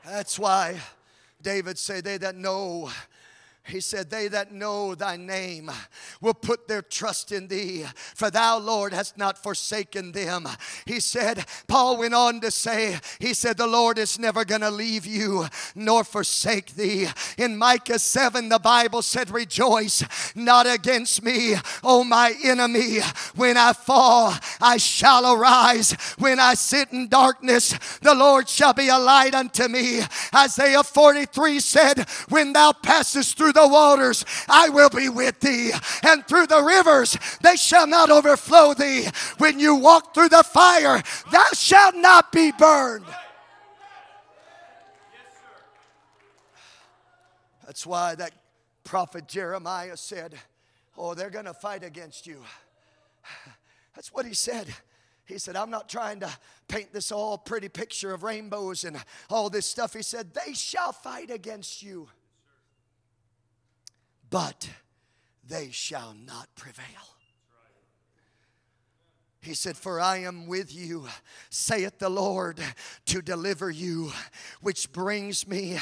That's 0.04 0.38
why 0.38 0.80
David 1.40 1.78
said, 1.78 2.04
They 2.04 2.18
that 2.18 2.36
know 2.36 2.90
he 3.64 3.80
said, 3.80 4.10
They 4.10 4.26
that 4.28 4.52
know 4.52 4.94
thy 4.94 5.16
name 5.16 5.70
will 6.20 6.34
put 6.34 6.66
their 6.66 6.82
trust 6.82 7.30
in 7.30 7.46
thee, 7.46 7.84
for 8.14 8.28
thou, 8.28 8.58
Lord, 8.58 8.92
hast 8.92 9.16
not 9.16 9.40
forsaken 9.40 10.12
them. 10.12 10.48
He 10.84 10.98
said, 10.98 11.44
Paul 11.68 11.96
went 11.98 12.12
on 12.12 12.40
to 12.40 12.50
say, 12.50 12.98
He 13.20 13.34
said, 13.34 13.56
The 13.56 13.68
Lord 13.68 13.98
is 13.98 14.18
never 14.18 14.44
going 14.44 14.62
to 14.62 14.70
leave 14.70 15.06
you 15.06 15.46
nor 15.76 16.02
forsake 16.02 16.74
thee. 16.74 17.06
In 17.38 17.56
Micah 17.56 18.00
7, 18.00 18.48
the 18.48 18.58
Bible 18.58 19.00
said, 19.00 19.30
Rejoice 19.30 20.02
not 20.34 20.66
against 20.66 21.22
me, 21.22 21.54
O 21.84 22.02
my 22.02 22.34
enemy. 22.42 22.98
When 23.36 23.56
I 23.56 23.74
fall, 23.74 24.34
I 24.60 24.76
shall 24.78 25.32
arise. 25.32 25.92
When 26.18 26.40
I 26.40 26.54
sit 26.54 26.92
in 26.92 27.08
darkness, 27.08 27.78
the 28.02 28.14
Lord 28.14 28.48
shall 28.48 28.72
be 28.72 28.88
a 28.88 28.98
light 28.98 29.34
unto 29.34 29.68
me. 29.68 30.00
Isaiah 30.34 30.82
43 30.82 31.60
said, 31.60 32.08
When 32.28 32.52
thou 32.52 32.72
passest 32.72 33.38
through 33.38 33.51
the 33.52 33.68
waters, 33.68 34.24
I 34.48 34.68
will 34.68 34.90
be 34.90 35.08
with 35.08 35.40
thee. 35.40 35.72
And 36.02 36.26
through 36.26 36.46
the 36.46 36.62
rivers, 36.62 37.16
they 37.42 37.56
shall 37.56 37.86
not 37.86 38.10
overflow 38.10 38.74
thee. 38.74 39.08
When 39.38 39.58
you 39.58 39.76
walk 39.76 40.14
through 40.14 40.30
the 40.30 40.42
fire, 40.42 41.02
thou 41.30 41.46
shalt 41.54 41.96
not 41.96 42.32
be 42.32 42.52
burned. 42.52 43.06
That's 47.66 47.86
why 47.86 48.14
that 48.16 48.32
prophet 48.84 49.28
Jeremiah 49.28 49.96
said, 49.96 50.34
Oh, 50.96 51.14
they're 51.14 51.30
going 51.30 51.46
to 51.46 51.54
fight 51.54 51.84
against 51.84 52.26
you. 52.26 52.42
That's 53.94 54.12
what 54.12 54.26
he 54.26 54.34
said. 54.34 54.68
He 55.24 55.38
said, 55.38 55.56
I'm 55.56 55.70
not 55.70 55.88
trying 55.88 56.20
to 56.20 56.30
paint 56.68 56.92
this 56.92 57.12
all 57.12 57.38
pretty 57.38 57.68
picture 57.68 58.12
of 58.12 58.22
rainbows 58.22 58.84
and 58.84 58.96
all 59.30 59.48
this 59.48 59.66
stuff. 59.66 59.94
He 59.94 60.02
said, 60.02 60.34
They 60.34 60.52
shall 60.52 60.92
fight 60.92 61.30
against 61.30 61.82
you 61.82 62.08
but 64.32 64.66
they 65.46 65.68
shall 65.70 66.16
not 66.26 66.48
prevail. 66.56 66.86
He 69.42 69.54
said, 69.54 69.76
For 69.76 70.00
I 70.00 70.18
am 70.18 70.46
with 70.46 70.74
you, 70.74 71.06
saith 71.50 71.98
the 71.98 72.08
Lord, 72.08 72.60
to 73.06 73.20
deliver 73.20 73.70
you, 73.70 74.12
which 74.62 74.90
brings 74.92 75.46
me. 75.46 75.76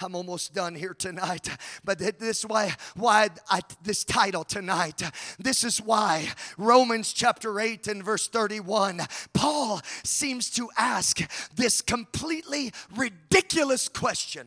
I'm 0.00 0.14
almost 0.14 0.54
done 0.54 0.74
here 0.76 0.94
tonight, 0.94 1.48
but 1.82 1.98
this 1.98 2.38
is 2.38 2.42
why, 2.46 2.74
why 2.94 3.30
I, 3.50 3.62
this 3.82 4.04
title 4.04 4.44
tonight. 4.44 5.02
This 5.38 5.64
is 5.64 5.80
why 5.80 6.28
Romans 6.56 7.12
chapter 7.12 7.58
8 7.58 7.88
and 7.88 8.04
verse 8.04 8.28
31, 8.28 9.00
Paul 9.32 9.80
seems 10.04 10.50
to 10.50 10.68
ask 10.78 11.20
this 11.56 11.80
completely 11.80 12.70
ridiculous 12.94 13.88
question. 13.88 14.46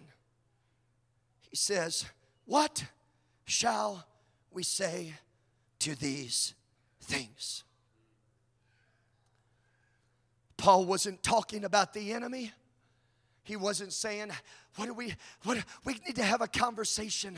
He 1.49 1.57
says, 1.57 2.05
What? 2.45 2.85
Shall 3.49 4.05
we 4.51 4.63
say 4.63 5.13
to 5.79 5.95
these 5.95 6.53
things? 7.01 7.63
Paul 10.57 10.85
wasn't 10.85 11.23
talking 11.23 11.63
about 11.63 11.93
the 11.93 12.11
enemy. 12.13 12.51
He 13.43 13.55
wasn't 13.55 13.93
saying, 13.93 14.31
what 14.75 14.85
do 14.85 14.93
we 14.93 15.15
what 15.43 15.63
we 15.85 15.93
need 16.05 16.15
to 16.17 16.23
have 16.23 16.41
a 16.41 16.47
conversation 16.47 17.37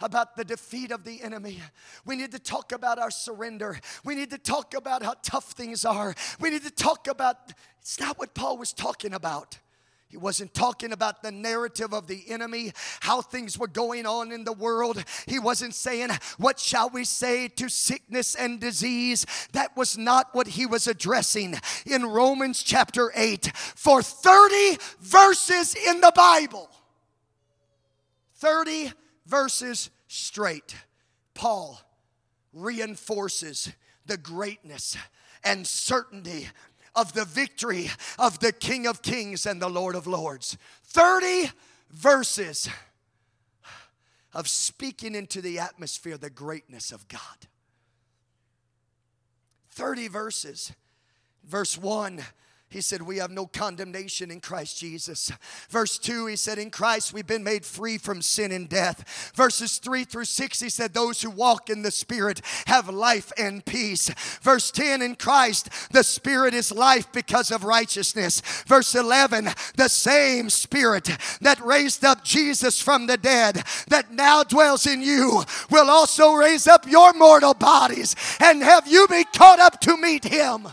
about 0.00 0.36
the 0.36 0.44
defeat 0.44 0.90
of 0.92 1.04
the 1.04 1.22
enemy. 1.22 1.60
We 2.06 2.16
need 2.16 2.32
to 2.32 2.38
talk 2.38 2.72
about 2.72 2.98
our 2.98 3.10
surrender. 3.10 3.78
We 4.02 4.14
need 4.14 4.30
to 4.30 4.38
talk 4.38 4.72
about 4.74 5.02
how 5.02 5.14
tough 5.22 5.52
things 5.52 5.84
are. 5.84 6.14
We 6.40 6.48
need 6.50 6.62
to 6.62 6.70
talk 6.70 7.06
about 7.06 7.52
it's 7.80 8.00
not 8.00 8.18
what 8.18 8.34
Paul 8.34 8.56
was 8.56 8.72
talking 8.72 9.12
about. 9.12 9.58
He 10.10 10.16
wasn't 10.16 10.52
talking 10.52 10.92
about 10.92 11.22
the 11.22 11.30
narrative 11.30 11.94
of 11.94 12.08
the 12.08 12.24
enemy, 12.28 12.72
how 12.98 13.22
things 13.22 13.56
were 13.56 13.68
going 13.68 14.06
on 14.06 14.32
in 14.32 14.42
the 14.42 14.52
world. 14.52 15.04
He 15.26 15.38
wasn't 15.38 15.72
saying, 15.72 16.10
What 16.36 16.58
shall 16.58 16.90
we 16.90 17.04
say 17.04 17.46
to 17.46 17.68
sickness 17.68 18.34
and 18.34 18.58
disease? 18.58 19.24
That 19.52 19.76
was 19.76 19.96
not 19.96 20.34
what 20.34 20.48
he 20.48 20.66
was 20.66 20.88
addressing 20.88 21.54
in 21.86 22.04
Romans 22.04 22.64
chapter 22.64 23.12
8. 23.14 23.52
For 23.54 24.02
30 24.02 24.78
verses 24.98 25.76
in 25.76 26.00
the 26.00 26.12
Bible, 26.16 26.68
30 28.34 28.92
verses 29.26 29.90
straight, 30.08 30.74
Paul 31.34 31.80
reinforces 32.52 33.72
the 34.06 34.16
greatness 34.16 34.96
and 35.44 35.64
certainty 35.64 36.48
of 36.94 37.12
the 37.12 37.24
victory 37.24 37.90
of 38.18 38.38
the 38.40 38.52
King 38.52 38.86
of 38.86 39.02
Kings 39.02 39.46
and 39.46 39.60
the 39.60 39.68
Lord 39.68 39.94
of 39.94 40.06
Lords. 40.06 40.56
30 40.84 41.50
verses 41.90 42.68
of 44.32 44.48
speaking 44.48 45.14
into 45.14 45.40
the 45.40 45.58
atmosphere 45.58 46.16
the 46.16 46.30
greatness 46.30 46.92
of 46.92 47.08
God. 47.08 47.20
30 49.70 50.08
verses. 50.08 50.72
Verse 51.44 51.78
1 51.78 52.22
he 52.70 52.80
said, 52.80 53.02
We 53.02 53.18
have 53.18 53.32
no 53.32 53.46
condemnation 53.46 54.30
in 54.30 54.40
Christ 54.40 54.78
Jesus. 54.78 55.32
Verse 55.68 55.98
2, 55.98 56.26
he 56.26 56.36
said, 56.36 56.56
In 56.56 56.70
Christ 56.70 57.12
we've 57.12 57.26
been 57.26 57.42
made 57.42 57.64
free 57.64 57.98
from 57.98 58.22
sin 58.22 58.52
and 58.52 58.68
death. 58.68 59.32
Verses 59.34 59.78
3 59.78 60.04
through 60.04 60.26
6, 60.26 60.60
he 60.60 60.68
said, 60.68 60.94
Those 60.94 61.20
who 61.20 61.30
walk 61.30 61.68
in 61.68 61.82
the 61.82 61.90
Spirit 61.90 62.40
have 62.68 62.88
life 62.88 63.32
and 63.36 63.64
peace. 63.64 64.08
Verse 64.40 64.70
10, 64.70 65.02
in 65.02 65.16
Christ, 65.16 65.68
the 65.90 66.04
Spirit 66.04 66.54
is 66.54 66.70
life 66.70 67.10
because 67.10 67.50
of 67.50 67.64
righteousness. 67.64 68.40
Verse 68.66 68.94
11, 68.94 69.48
the 69.76 69.88
same 69.88 70.48
Spirit 70.48 71.10
that 71.40 71.60
raised 71.64 72.04
up 72.04 72.22
Jesus 72.22 72.80
from 72.80 73.08
the 73.08 73.16
dead, 73.16 73.64
that 73.88 74.12
now 74.12 74.44
dwells 74.44 74.86
in 74.86 75.02
you, 75.02 75.42
will 75.70 75.90
also 75.90 76.34
raise 76.34 76.68
up 76.68 76.86
your 76.86 77.12
mortal 77.14 77.54
bodies 77.54 78.14
and 78.38 78.62
have 78.62 78.86
you 78.86 79.08
be 79.08 79.24
caught 79.24 79.58
up 79.58 79.80
to 79.80 79.96
meet 79.96 80.24
Him. 80.24 80.68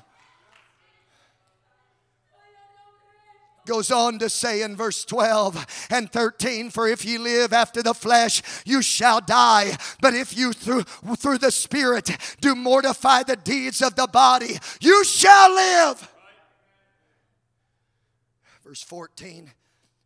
Goes 3.68 3.92
on 3.92 4.18
to 4.20 4.30
say 4.30 4.64
in 4.64 4.76
verse 4.76 5.06
12 5.06 5.88
and 5.92 6.12
13 6.12 6.72
for 6.72 6.88
if 6.88 7.06
you 7.06 7.20
live 7.20 7.54
after 7.54 7.84
the 7.84 7.94
flesh 7.94 8.42
you 8.66 8.82
shall 8.82 9.22
die. 9.22 9.76
But 10.02 10.16
if 10.16 10.36
you 10.36 10.54
through 10.54 10.84
through 10.84 11.38
the 11.38 11.52
spirit 11.52 12.10
do 12.42 12.56
mortify 12.56 13.24
the 13.24 13.36
deeds 13.36 13.82
of 13.82 13.96
the 13.96 14.08
body 14.08 14.58
you 14.82 15.04
shall 15.04 15.54
live. 15.54 16.12
Verse 18.64 18.82
14 18.82 19.52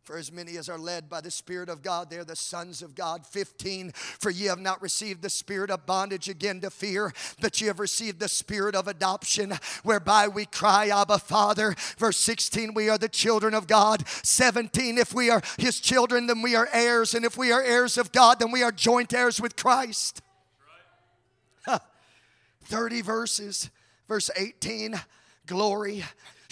For 0.04 0.16
as 0.18 0.32
many 0.32 0.56
as 0.56 0.68
are 0.68 0.78
led 0.78 1.08
by 1.08 1.20
the 1.20 1.30
Spirit 1.30 1.68
of 1.68 1.80
God, 1.80 2.10
they're 2.10 2.24
the 2.24 2.34
sons 2.34 2.82
of 2.82 2.96
God. 2.96 3.24
15, 3.24 3.92
for 3.92 4.30
ye 4.30 4.46
have 4.46 4.58
not 4.58 4.82
received 4.82 5.22
the 5.22 5.30
spirit 5.30 5.70
of 5.70 5.86
bondage 5.86 6.28
again 6.28 6.60
to 6.62 6.70
fear, 6.70 7.12
but 7.40 7.60
ye 7.60 7.68
have 7.68 7.78
received 7.78 8.18
the 8.18 8.28
spirit 8.28 8.74
of 8.74 8.88
adoption, 8.88 9.52
whereby 9.84 10.26
we 10.26 10.44
cry, 10.44 10.88
Abba, 10.88 11.18
Father. 11.18 11.76
Verse 11.98 12.16
16, 12.16 12.74
we 12.74 12.88
are 12.88 12.98
the 12.98 13.08
children 13.08 13.54
of 13.54 13.68
God. 13.68 14.06
17, 14.24 14.98
if 14.98 15.14
we 15.14 15.30
are 15.30 15.40
his 15.56 15.78
children, 15.78 16.26
then 16.26 16.42
we 16.42 16.56
are 16.56 16.68
heirs. 16.72 17.14
And 17.14 17.24
if 17.24 17.38
we 17.38 17.52
are 17.52 17.62
heirs 17.62 17.96
of 17.96 18.10
God, 18.10 18.40
then 18.40 18.50
we 18.50 18.64
are 18.64 18.72
joint 18.72 19.14
heirs 19.14 19.40
with 19.40 19.54
Christ. 19.54 20.20
30 22.64 23.02
verses. 23.02 23.70
Verse 24.08 24.30
18, 24.36 25.00
glory 25.46 26.02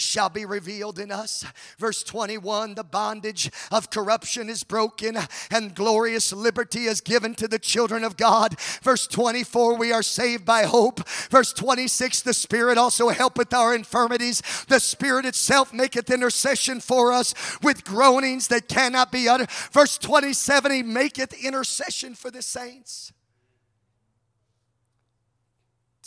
shall 0.01 0.29
be 0.29 0.45
revealed 0.45 0.99
in 0.99 1.11
us. 1.11 1.45
Verse 1.79 2.03
21 2.03 2.75
the 2.75 2.85
bondage 2.85 3.51
of 3.71 3.91
corruption 3.91 4.49
is 4.49 4.65
broken 4.65 5.17
and 5.51 5.75
glorious 5.75 6.33
liberty 6.33 6.85
is 6.85 7.01
given 7.01 7.35
to 7.35 7.49
the 7.49 7.59
children 7.59 8.05
of 8.05 8.17
God. 8.17 8.59
Verse 8.83 9.07
24 9.07 9.77
we 9.77 9.93
are 9.93 10.03
saved 10.03 10.45
by 10.45 10.65
hope. 10.65 11.07
Verse 11.31 11.53
26 11.53 12.23
the 12.23 12.35
Spirit 12.35 12.79
also 12.79 13.09
helpeth 13.09 13.53
our 13.53 13.75
infirmities. 13.75 14.43
The 14.69 14.81
Spirit 14.81 15.27
itself 15.27 15.73
maketh 15.73 16.11
intercession 16.11 16.81
for 16.81 17.13
us 17.13 17.35
with 17.63 17.85
groanings 17.85 18.49
that 18.49 18.69
cannot 18.69 19.13
be 19.13 19.29
uttered. 19.29 19.51
Verse 19.51 19.99
27 19.99 20.73
He 20.73 20.83
maketh 20.83 21.33
intercession 21.45 22.15
for 22.15 22.31
the 22.31 22.43
saints. 22.43 23.13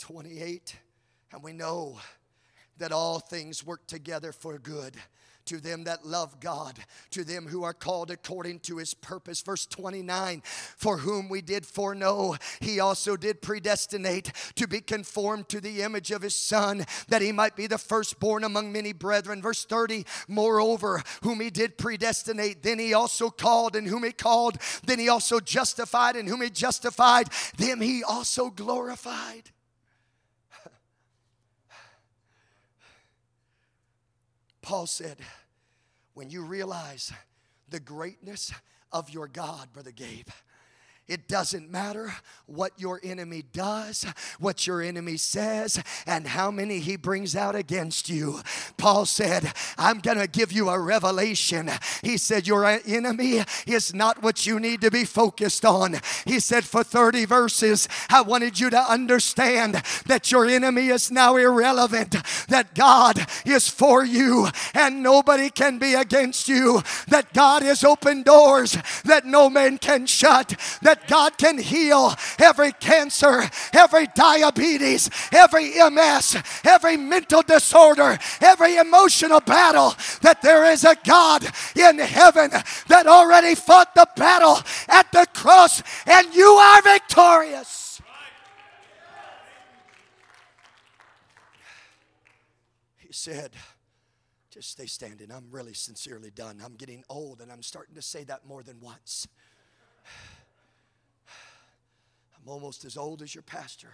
28 0.00 0.76
and 1.32 1.42
we 1.42 1.52
know 1.52 1.98
that 2.78 2.92
all 2.92 3.18
things 3.18 3.64
work 3.64 3.86
together 3.86 4.32
for 4.32 4.58
good 4.58 4.96
to 5.46 5.60
them 5.60 5.84
that 5.84 6.06
love 6.06 6.40
God, 6.40 6.78
to 7.10 7.24
them 7.24 7.46
who 7.46 7.64
are 7.64 7.74
called 7.74 8.10
according 8.10 8.60
to 8.60 8.78
his 8.78 8.94
purpose. 8.94 9.42
Verse 9.42 9.66
29 9.66 10.42
For 10.44 10.98
whom 10.98 11.28
we 11.28 11.42
did 11.42 11.66
foreknow, 11.66 12.36
he 12.60 12.80
also 12.80 13.16
did 13.16 13.42
predestinate 13.42 14.32
to 14.56 14.66
be 14.66 14.80
conformed 14.80 15.48
to 15.50 15.60
the 15.60 15.82
image 15.82 16.10
of 16.10 16.22
his 16.22 16.34
Son, 16.34 16.84
that 17.08 17.22
he 17.22 17.32
might 17.32 17.56
be 17.56 17.66
the 17.66 17.78
firstborn 17.78 18.44
among 18.44 18.72
many 18.72 18.92
brethren. 18.92 19.42
Verse 19.42 19.64
30 19.64 20.04
Moreover, 20.28 21.02
whom 21.22 21.40
he 21.40 21.50
did 21.50 21.78
predestinate, 21.78 22.62
then 22.62 22.78
he 22.78 22.94
also 22.94 23.30
called, 23.30 23.76
and 23.76 23.86
whom 23.86 24.04
he 24.04 24.12
called, 24.12 24.58
then 24.86 24.98
he 24.98 25.08
also 25.08 25.40
justified, 25.40 26.16
and 26.16 26.28
whom 26.28 26.42
he 26.42 26.50
justified, 26.50 27.28
them 27.58 27.80
he 27.80 28.02
also 28.02 28.50
glorified. 28.50 29.50
Paul 34.64 34.86
said, 34.86 35.18
when 36.14 36.30
you 36.30 36.42
realize 36.42 37.12
the 37.68 37.78
greatness 37.78 38.50
of 38.92 39.10
your 39.10 39.28
God, 39.28 39.70
Brother 39.74 39.90
Gabe, 39.90 40.28
it 41.06 41.28
doesn't 41.28 41.70
matter 41.70 42.14
what 42.46 42.72
your 42.78 43.00
enemy 43.02 43.44
does, 43.52 44.06
what 44.38 44.66
your 44.66 44.80
enemy 44.80 45.16
says, 45.16 45.82
and 46.06 46.26
how 46.26 46.50
many 46.50 46.78
he 46.78 46.96
brings 46.96 47.36
out 47.36 47.54
against 47.54 48.08
you. 48.08 48.40
Paul 48.76 49.04
said, 49.04 49.52
I'm 49.76 49.98
going 49.98 50.18
to 50.18 50.26
give 50.26 50.50
you 50.50 50.68
a 50.70 50.78
revelation. 50.78 51.70
He 52.02 52.16
said, 52.16 52.46
Your 52.46 52.64
enemy 52.64 53.42
is 53.66 53.92
not 53.92 54.22
what 54.22 54.46
you 54.46 54.58
need 54.58 54.80
to 54.80 54.90
be 54.90 55.04
focused 55.04 55.64
on. 55.64 55.96
He 56.24 56.40
said, 56.40 56.64
For 56.64 56.82
30 56.82 57.26
verses, 57.26 57.88
I 58.08 58.22
wanted 58.22 58.58
you 58.58 58.70
to 58.70 58.80
understand 58.80 59.82
that 60.06 60.32
your 60.32 60.46
enemy 60.46 60.88
is 60.88 61.10
now 61.10 61.36
irrelevant, 61.36 62.16
that 62.48 62.74
God 62.74 63.26
is 63.44 63.68
for 63.68 64.04
you 64.04 64.48
and 64.74 65.02
nobody 65.02 65.50
can 65.50 65.78
be 65.78 65.94
against 65.94 66.48
you, 66.48 66.82
that 67.08 67.32
God 67.34 67.62
has 67.62 67.84
opened 67.84 68.24
doors 68.24 68.76
that 69.04 69.24
no 69.24 69.50
man 69.50 69.78
can 69.78 70.06
shut, 70.06 70.54
that 70.82 70.93
that 70.94 71.08
God 71.08 71.36
can 71.38 71.58
heal 71.58 72.14
every 72.38 72.70
cancer, 72.72 73.42
every 73.72 74.06
diabetes, 74.14 75.10
every 75.32 75.72
MS, 75.90 76.36
every 76.64 76.96
mental 76.96 77.42
disorder, 77.42 78.16
every 78.40 78.76
emotional 78.76 79.40
battle, 79.40 79.94
that 80.22 80.40
there 80.40 80.70
is 80.70 80.84
a 80.84 80.96
God 81.04 81.44
in 81.74 81.98
heaven 81.98 82.50
that 82.88 83.06
already 83.06 83.56
fought 83.56 83.94
the 83.94 84.06
battle 84.14 84.58
at 84.88 85.10
the 85.10 85.26
cross 85.34 85.82
and 86.06 86.32
you 86.32 86.46
are 86.46 86.82
victorious. 86.82 88.00
He 92.98 93.12
said, 93.12 93.50
just 94.48 94.70
stay 94.70 94.86
standing. 94.86 95.32
I'm 95.32 95.50
really 95.50 95.74
sincerely 95.74 96.30
done. 96.30 96.60
I'm 96.64 96.76
getting 96.76 97.02
old 97.10 97.40
and 97.40 97.50
I'm 97.50 97.62
starting 97.64 97.96
to 97.96 98.02
say 98.02 98.22
that 98.24 98.46
more 98.46 98.62
than 98.62 98.80
once. 98.80 99.26
I'm 102.44 102.52
almost 102.52 102.84
as 102.84 102.96
old 102.98 103.22
as 103.22 103.34
your 103.34 103.42
pastor. 103.42 103.88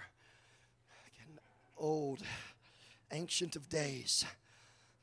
Again, 1.07 1.39
old, 1.77 2.21
ancient 3.13 3.55
of 3.55 3.69
days. 3.69 4.25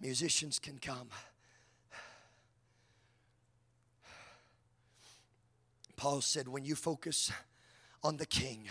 Musicians 0.01 0.59
can 0.59 0.79
come. 0.79 1.07
Paul 5.95 6.19
said, 6.21 6.47
when 6.47 6.65
you 6.65 6.75
focus 6.75 7.31
on 8.03 8.17
the 8.17 8.25
king, 8.25 8.67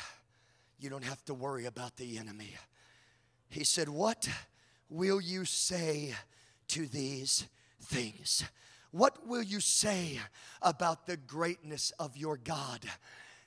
you 0.78 0.90
don't 0.90 1.04
have 1.04 1.24
to 1.24 1.34
worry 1.34 1.64
about 1.64 1.96
the 1.96 2.18
enemy. 2.18 2.54
He 3.48 3.64
said, 3.64 3.88
What 3.88 4.28
will 4.90 5.20
you 5.20 5.44
say 5.44 6.14
to 6.68 6.86
these 6.86 7.46
things? 7.82 8.44
What 8.90 9.26
will 9.26 9.42
you 9.42 9.60
say 9.60 10.20
about 10.62 11.06
the 11.06 11.16
greatness 11.16 11.92
of 11.98 12.16
your 12.16 12.36
God? 12.36 12.80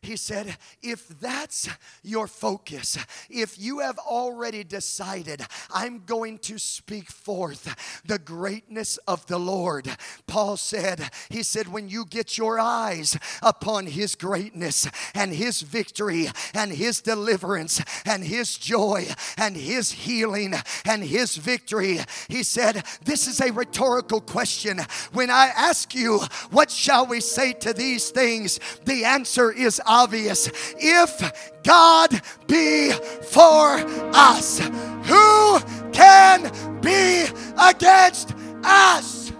He 0.01 0.15
said, 0.15 0.55
if 0.81 1.09
that's 1.19 1.67
your 2.03 2.25
focus, 2.27 2.97
if 3.29 3.59
you 3.59 3.79
have 3.79 3.97
already 3.97 4.63
decided, 4.63 5.45
I'm 5.73 6.03
going 6.05 6.37
to 6.39 6.57
speak 6.57 7.09
forth 7.11 8.01
the 8.05 8.17
greatness 8.17 8.97
of 9.07 9.25
the 9.27 9.37
Lord. 9.37 9.89
Paul 10.25 10.55
said, 10.55 11.09
He 11.29 11.43
said, 11.43 11.67
when 11.67 11.89
you 11.89 12.05
get 12.05 12.37
your 12.37 12.59
eyes 12.59 13.17
upon 13.43 13.87
His 13.87 14.15
greatness 14.15 14.87
and 15.13 15.33
His 15.33 15.61
victory 15.61 16.27
and 16.53 16.71
His 16.71 17.01
deliverance 17.01 17.81
and 18.05 18.23
His 18.23 18.57
joy 18.57 19.07
and 19.37 19.57
His 19.57 19.91
healing 19.91 20.53
and 20.85 21.03
His 21.03 21.35
victory, 21.35 21.99
He 22.29 22.43
said, 22.43 22.83
This 23.03 23.27
is 23.27 23.41
a 23.41 23.51
rhetorical 23.51 24.21
question. 24.21 24.79
When 25.11 25.29
I 25.29 25.47
ask 25.47 25.93
you, 25.93 26.21
What 26.51 26.71
shall 26.71 27.05
we 27.05 27.19
say 27.19 27.51
to 27.53 27.73
these 27.73 28.11
things? 28.11 28.59
the 28.85 29.03
answer 29.05 29.51
is 29.51 29.81
obvious. 29.89 30.49
If 30.77 31.51
God 31.63 32.21
be 32.47 32.91
for 33.31 33.79
us, 34.13 34.59
who 34.59 35.59
can 35.91 36.79
be 36.79 37.25
against 37.57 38.33
us? 38.63 39.33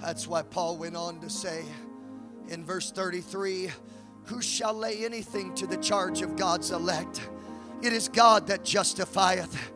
That's 0.00 0.26
why 0.26 0.42
Paul 0.42 0.76
went 0.76 0.96
on 0.96 1.20
to 1.20 1.28
say 1.28 1.64
in 2.48 2.64
verse 2.64 2.90
33 2.90 3.70
Who 4.26 4.40
shall 4.40 4.74
lay 4.74 5.04
anything 5.04 5.54
to 5.56 5.66
the 5.66 5.76
charge 5.76 6.22
of 6.22 6.36
God's 6.36 6.70
elect? 6.70 7.28
It 7.82 7.92
is 7.92 8.08
God 8.08 8.46
that 8.46 8.64
justifieth. 8.64 9.72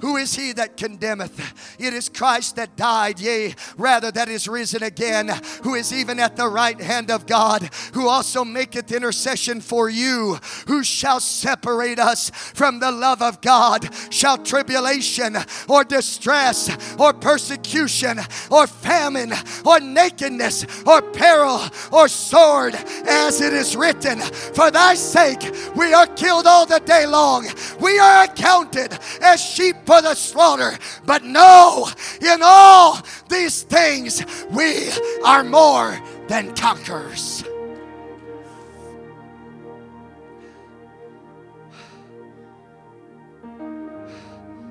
Who 0.00 0.16
is 0.16 0.34
he 0.34 0.52
that 0.52 0.76
condemneth? 0.76 1.76
It 1.78 1.94
is 1.94 2.10
Christ 2.10 2.56
that 2.56 2.76
died, 2.76 3.18
yea, 3.18 3.54
rather 3.78 4.10
that 4.12 4.28
is 4.28 4.46
risen 4.46 4.82
again, 4.82 5.30
who 5.62 5.74
is 5.74 5.92
even 5.92 6.20
at 6.20 6.36
the 6.36 6.48
right 6.48 6.78
hand 6.78 7.10
of 7.10 7.26
God, 7.26 7.70
who 7.94 8.08
also 8.08 8.44
maketh 8.44 8.92
intercession 8.92 9.62
for 9.62 9.88
you. 9.88 10.38
Who 10.66 10.84
shall 10.84 11.20
separate 11.20 11.98
us 11.98 12.30
from 12.30 12.78
the 12.78 12.92
love 12.92 13.22
of 13.22 13.40
God? 13.40 13.88
Shall 14.10 14.36
tribulation 14.36 15.36
or 15.66 15.82
distress 15.82 16.96
or 16.98 17.14
persecution 17.14 18.20
or 18.50 18.66
famine 18.66 19.32
or 19.64 19.80
nakedness 19.80 20.66
or 20.86 21.00
peril 21.00 21.62
or 21.90 22.08
sword, 22.08 22.74
as 23.08 23.40
it 23.40 23.54
is 23.54 23.74
written, 23.74 24.20
For 24.20 24.70
thy 24.70 24.94
sake 24.94 25.54
we 25.74 25.94
are 25.94 26.06
killed 26.06 26.46
all 26.46 26.66
the 26.66 26.80
day 26.80 27.06
long, 27.06 27.46
we 27.80 27.98
are 27.98 28.24
accounted 28.24 28.98
as 29.22 29.42
sheep 29.42 29.76
for 29.86 30.02
the 30.02 30.14
slaughter. 30.14 30.76
But 31.04 31.24
no, 31.24 31.88
in 32.20 32.40
all 32.42 32.98
these 33.28 33.62
things, 33.62 34.24
we 34.50 34.90
are 35.24 35.42
more 35.42 35.98
than 36.28 36.54
conquerors. 36.54 37.44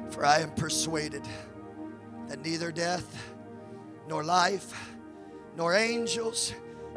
For 0.10 0.26
I 0.26 0.40
am 0.40 0.52
persuaded 0.52 1.28
that 2.28 2.44
neither 2.44 2.72
death, 2.72 3.34
nor 4.08 4.24
life, 4.24 4.92
nor 5.58 5.74
angels, 5.74 6.54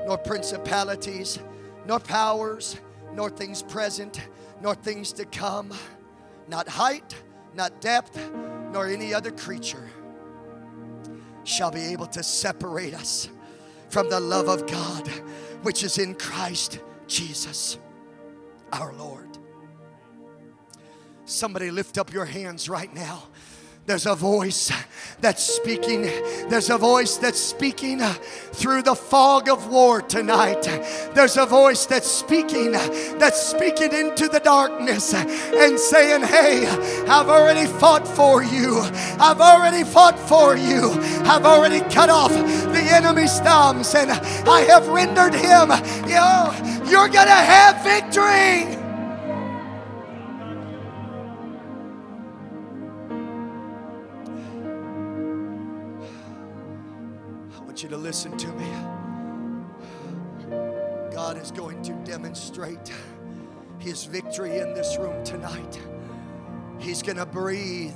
nor 0.06 0.18
principalities, 0.18 1.38
nor 1.86 1.98
powers, 1.98 2.76
nor 3.14 3.30
things 3.30 3.62
present 3.62 4.20
nor 4.60 4.74
things 4.74 5.12
to 5.12 5.24
come, 5.24 5.72
not 6.48 6.68
height, 6.68 7.14
not 7.58 7.80
depth, 7.80 8.18
nor 8.72 8.86
any 8.86 9.12
other 9.12 9.32
creature 9.32 9.90
shall 11.42 11.70
be 11.72 11.80
able 11.80 12.06
to 12.06 12.22
separate 12.22 12.94
us 12.94 13.28
from 13.90 14.08
the 14.08 14.20
love 14.20 14.48
of 14.48 14.66
God 14.66 15.08
which 15.62 15.82
is 15.82 15.98
in 15.98 16.14
Christ 16.14 16.78
Jesus 17.08 17.78
our 18.72 18.92
Lord. 18.92 19.26
Somebody 21.24 21.70
lift 21.70 21.98
up 21.98 22.12
your 22.12 22.24
hands 22.24 22.68
right 22.68 22.94
now. 22.94 23.24
There's 23.88 24.04
a 24.04 24.14
voice 24.14 24.70
that's 25.22 25.42
speaking. 25.42 26.02
There's 26.50 26.68
a 26.68 26.76
voice 26.76 27.16
that's 27.16 27.40
speaking 27.40 28.00
through 28.00 28.82
the 28.82 28.94
fog 28.94 29.48
of 29.48 29.70
war 29.70 30.02
tonight. 30.02 30.60
There's 31.14 31.38
a 31.38 31.46
voice 31.46 31.86
that's 31.86 32.06
speaking, 32.06 32.72
that's 32.72 33.42
speaking 33.42 33.94
into 33.94 34.28
the 34.28 34.40
darkness 34.40 35.14
and 35.14 35.80
saying, 35.80 36.24
Hey, 36.24 36.66
I've 37.08 37.30
already 37.30 37.64
fought 37.64 38.06
for 38.06 38.42
you. 38.42 38.80
I've 39.18 39.40
already 39.40 39.84
fought 39.84 40.18
for 40.18 40.54
you. 40.54 40.90
I've 41.24 41.46
already 41.46 41.80
cut 41.90 42.10
off 42.10 42.32
the 42.32 42.88
enemy's 42.92 43.40
thumbs 43.40 43.94
and 43.94 44.10
I 44.10 44.66
have 44.68 44.86
rendered 44.88 45.32
him. 45.32 45.70
You 46.06 46.16
know, 46.16 46.52
you're 46.90 47.08
going 47.08 47.26
to 47.26 47.32
have 47.32 47.82
victory. 47.82 48.87
Want 57.78 57.92
you 57.92 57.96
to 57.96 58.02
listen 58.02 58.36
to 58.36 58.48
me. 58.54 58.66
God 61.12 61.38
is 61.40 61.52
going 61.52 61.80
to 61.82 61.92
demonstrate 62.04 62.92
his 63.78 64.02
victory 64.02 64.58
in 64.58 64.74
this 64.74 64.96
room 64.98 65.24
tonight. 65.24 65.80
He's 66.80 67.02
going 67.04 67.18
to 67.18 67.26
breathe 67.26 67.94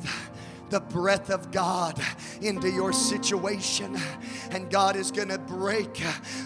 the 0.73 0.81
breath 0.81 1.29
of 1.29 1.53
God 1.53 2.01
into 2.41 2.69
your 2.71 2.95
situation. 2.95 3.95
And 4.51 4.71
God 4.71 4.97
is 4.97 5.11
going 5.11 5.29
to 5.29 5.39
break 5.39 6.03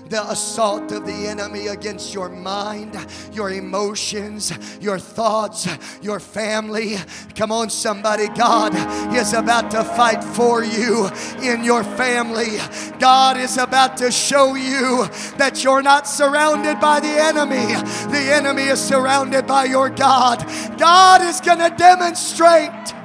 the 0.09 0.29
assault 0.29 0.91
of 0.91 1.07
the 1.07 1.29
enemy 1.29 1.69
against 1.69 2.13
your 2.13 2.29
mind, 2.29 2.99
your 3.33 3.51
emotions, 3.53 4.53
your 4.81 4.99
thoughts, 4.99 5.69
your 6.03 6.19
family. 6.19 6.97
Come 7.37 7.53
on, 7.53 7.71
somebody. 7.71 8.27
God 8.29 8.75
is 9.15 9.33
about 9.33 9.71
to 9.71 9.85
fight 9.85 10.25
for 10.25 10.65
you 10.65 11.09
in 11.41 11.63
your 11.63 11.85
family. 11.85 12.59
God 12.99 13.37
is 13.37 13.57
about 13.59 13.97
to 13.99 14.11
show 14.11 14.57
you 14.57 15.07
that 15.39 15.63
you're 15.63 15.83
not 15.83 16.09
surrounded 16.09 16.81
by 16.81 16.99
the 16.99 17.07
enemy, 17.07 17.75
the 18.11 18.33
enemy 18.35 18.65
is 18.65 18.83
surrounded 18.83 19.47
by 19.47 19.67
your 19.67 19.89
God. 19.89 20.45
God 20.79 21.23
is 21.23 21.41
going 21.41 21.59
to 21.61 21.73
demonstrate 21.77 22.96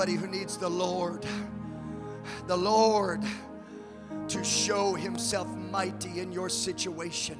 everybody 0.00 0.26
who 0.26 0.34
needs 0.34 0.56
the 0.56 0.66
Lord, 0.66 1.26
the 2.46 2.56
Lord 2.56 3.22
to 4.28 4.42
show 4.42 4.94
Himself 4.94 5.46
mighty 5.70 6.20
in 6.20 6.32
your 6.32 6.48
situation. 6.48 7.36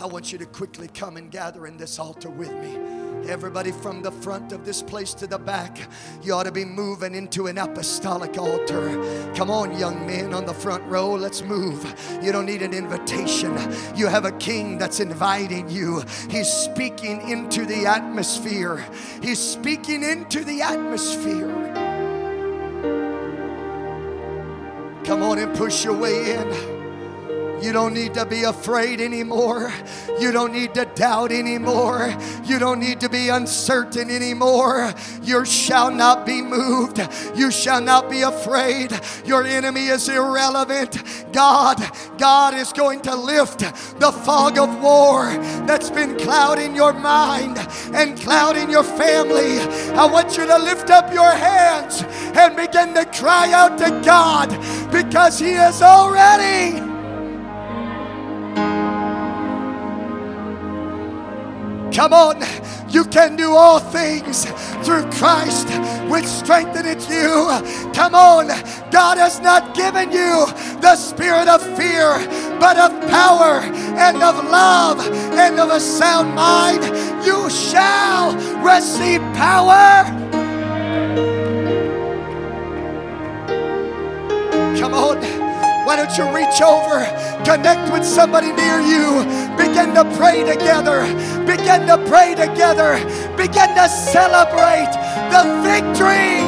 I 0.00 0.06
want 0.06 0.32
you 0.32 0.38
to 0.38 0.46
quickly 0.46 0.88
come 0.88 1.16
and 1.16 1.30
gather 1.30 1.68
in 1.68 1.76
this 1.76 2.00
altar 2.00 2.30
with 2.30 2.52
me. 2.54 2.76
Everybody 3.30 3.70
from 3.70 4.02
the 4.02 4.10
front 4.10 4.50
of 4.50 4.64
this 4.64 4.82
place 4.82 5.14
to 5.14 5.28
the 5.28 5.38
back, 5.38 5.78
you 6.20 6.34
ought 6.34 6.42
to 6.42 6.52
be 6.52 6.64
moving 6.64 7.14
into 7.14 7.46
an 7.46 7.58
apostolic 7.58 8.36
altar. 8.38 8.90
Come 9.36 9.48
on, 9.48 9.78
young 9.78 10.04
men 10.04 10.34
on 10.34 10.46
the 10.46 10.52
front 10.52 10.84
row, 10.86 11.12
let's 11.12 11.42
move. 11.42 11.84
You 12.22 12.32
don't 12.32 12.46
need 12.46 12.62
an 12.62 12.74
invitation. 12.74 13.56
You 13.94 14.08
have 14.08 14.24
a 14.24 14.32
king 14.32 14.78
that's 14.78 14.98
inviting 14.98 15.70
you. 15.70 16.02
He's 16.28 16.52
speaking 16.52 17.28
into 17.30 17.64
the 17.64 17.86
atmosphere. 17.86 18.84
He's 19.22 19.38
speaking 19.38 20.02
into 20.02 20.44
the 20.44 20.60
atmosphere. 20.60 21.83
Come 25.04 25.22
on 25.22 25.38
and 25.38 25.54
push 25.54 25.84
your 25.84 25.92
way 25.92 26.32
in. 26.34 26.73
You 27.64 27.72
don't 27.72 27.94
need 27.94 28.12
to 28.12 28.26
be 28.26 28.42
afraid 28.42 29.00
anymore. 29.00 29.72
You 30.20 30.32
don't 30.32 30.52
need 30.52 30.74
to 30.74 30.84
doubt 30.84 31.32
anymore. 31.32 32.14
You 32.44 32.58
don't 32.58 32.78
need 32.78 33.00
to 33.00 33.08
be 33.08 33.30
uncertain 33.30 34.10
anymore. 34.10 34.92
You 35.22 35.46
shall 35.46 35.90
not 35.90 36.26
be 36.26 36.42
moved. 36.42 37.00
You 37.34 37.50
shall 37.50 37.80
not 37.80 38.10
be 38.10 38.20
afraid. 38.20 38.92
Your 39.24 39.44
enemy 39.46 39.86
is 39.86 40.10
irrelevant. 40.10 41.02
God, 41.32 41.82
God 42.18 42.52
is 42.52 42.70
going 42.70 43.00
to 43.00 43.16
lift 43.16 43.60
the 43.60 44.12
fog 44.12 44.58
of 44.58 44.82
war 44.82 45.32
that's 45.66 45.88
been 45.88 46.18
clouding 46.18 46.76
your 46.76 46.92
mind 46.92 47.56
and 47.94 48.20
clouding 48.20 48.68
your 48.68 48.84
family. 48.84 49.60
I 49.94 50.04
want 50.04 50.36
you 50.36 50.46
to 50.46 50.58
lift 50.58 50.90
up 50.90 51.14
your 51.14 51.32
hands 51.32 52.02
and 52.36 52.54
begin 52.56 52.92
to 52.92 53.06
cry 53.06 53.52
out 53.52 53.78
to 53.78 54.02
God 54.04 54.50
because 54.92 55.38
He 55.38 55.52
is 55.52 55.80
already 55.80 56.93
Come 61.94 62.12
on, 62.12 62.42
you 62.88 63.04
can 63.04 63.36
do 63.36 63.52
all 63.52 63.78
things 63.78 64.46
through 64.84 65.08
Christ, 65.12 65.68
which 66.10 66.24
strengtheneth 66.24 67.08
you. 67.08 67.46
Come 67.92 68.16
on, 68.16 68.48
God 68.90 69.16
has 69.16 69.38
not 69.38 69.76
given 69.76 70.10
you 70.10 70.44
the 70.80 70.96
spirit 70.96 71.46
of 71.46 71.62
fear, 71.76 72.18
but 72.58 72.76
of 72.76 72.90
power 73.08 73.60
and 73.60 74.20
of 74.24 74.34
love 74.50 75.06
and 75.38 75.60
of 75.60 75.70
a 75.70 75.78
sound 75.78 76.34
mind. 76.34 76.82
You 77.24 77.48
shall 77.48 78.34
receive 78.60 79.20
power. 79.34 80.04
Come 84.80 84.94
on. 84.94 85.43
Why 85.84 85.96
don't 85.96 86.16
you 86.16 86.24
reach 86.34 86.62
over, 86.62 87.04
connect 87.44 87.92
with 87.92 88.04
somebody 88.04 88.52
near 88.52 88.80
you, 88.80 89.22
begin 89.56 89.94
to 89.94 90.04
pray 90.16 90.42
together, 90.42 91.04
begin 91.44 91.86
to 91.86 92.02
pray 92.08 92.34
together, 92.34 92.96
begin 93.36 93.68
to 93.76 93.88
celebrate 93.88 94.88
the 95.28 95.44
victory. 95.62 96.40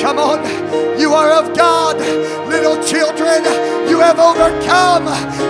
Come 0.00 0.18
on, 0.20 0.98
you 0.98 1.12
are 1.12 1.32
of 1.32 1.56
God, 1.56 1.98
little 2.48 2.80
children. 2.84 3.42
You 3.88 3.98
have 3.98 4.20
overcome 4.20 5.06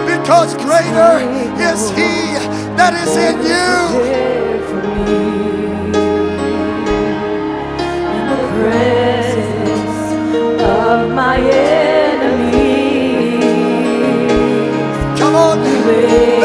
because 0.07 0.55
greater 0.55 1.21
is 1.61 1.91
He 1.91 2.33
that 2.79 2.95
is 2.95 3.15
in 3.15 3.37
you. 5.25 5.28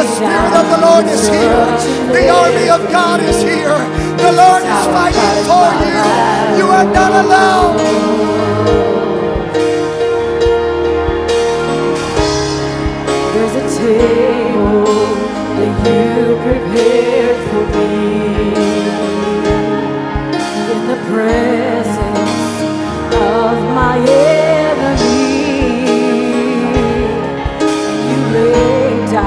The 0.04 0.10
Spirit 0.16 0.54
of 0.54 0.68
the 0.70 0.80
Lord 0.86 1.06
is 1.06 1.28
here. 1.30 1.66
The 2.12 2.30
army 2.30 2.68
of 2.70 2.82
God 2.91 3.22
is 3.22 3.41
here. 3.41 3.78
The 4.18 4.32
Lord 4.34 4.64
is 4.64 4.84
fighting 4.96 5.36
for 5.48 5.68
you. 5.86 6.02
You 6.60 6.68
are 6.78 6.88
not 7.00 7.12
alone. 7.24 7.78
There's 13.34 13.56
a 13.64 13.68
table 13.80 14.84
that 15.58 15.74
you 15.88 16.36
prepared 16.48 17.39
for 17.50 17.64
me 17.78 17.94
in 20.74 20.82
the 20.91 20.98
presence 21.10 22.34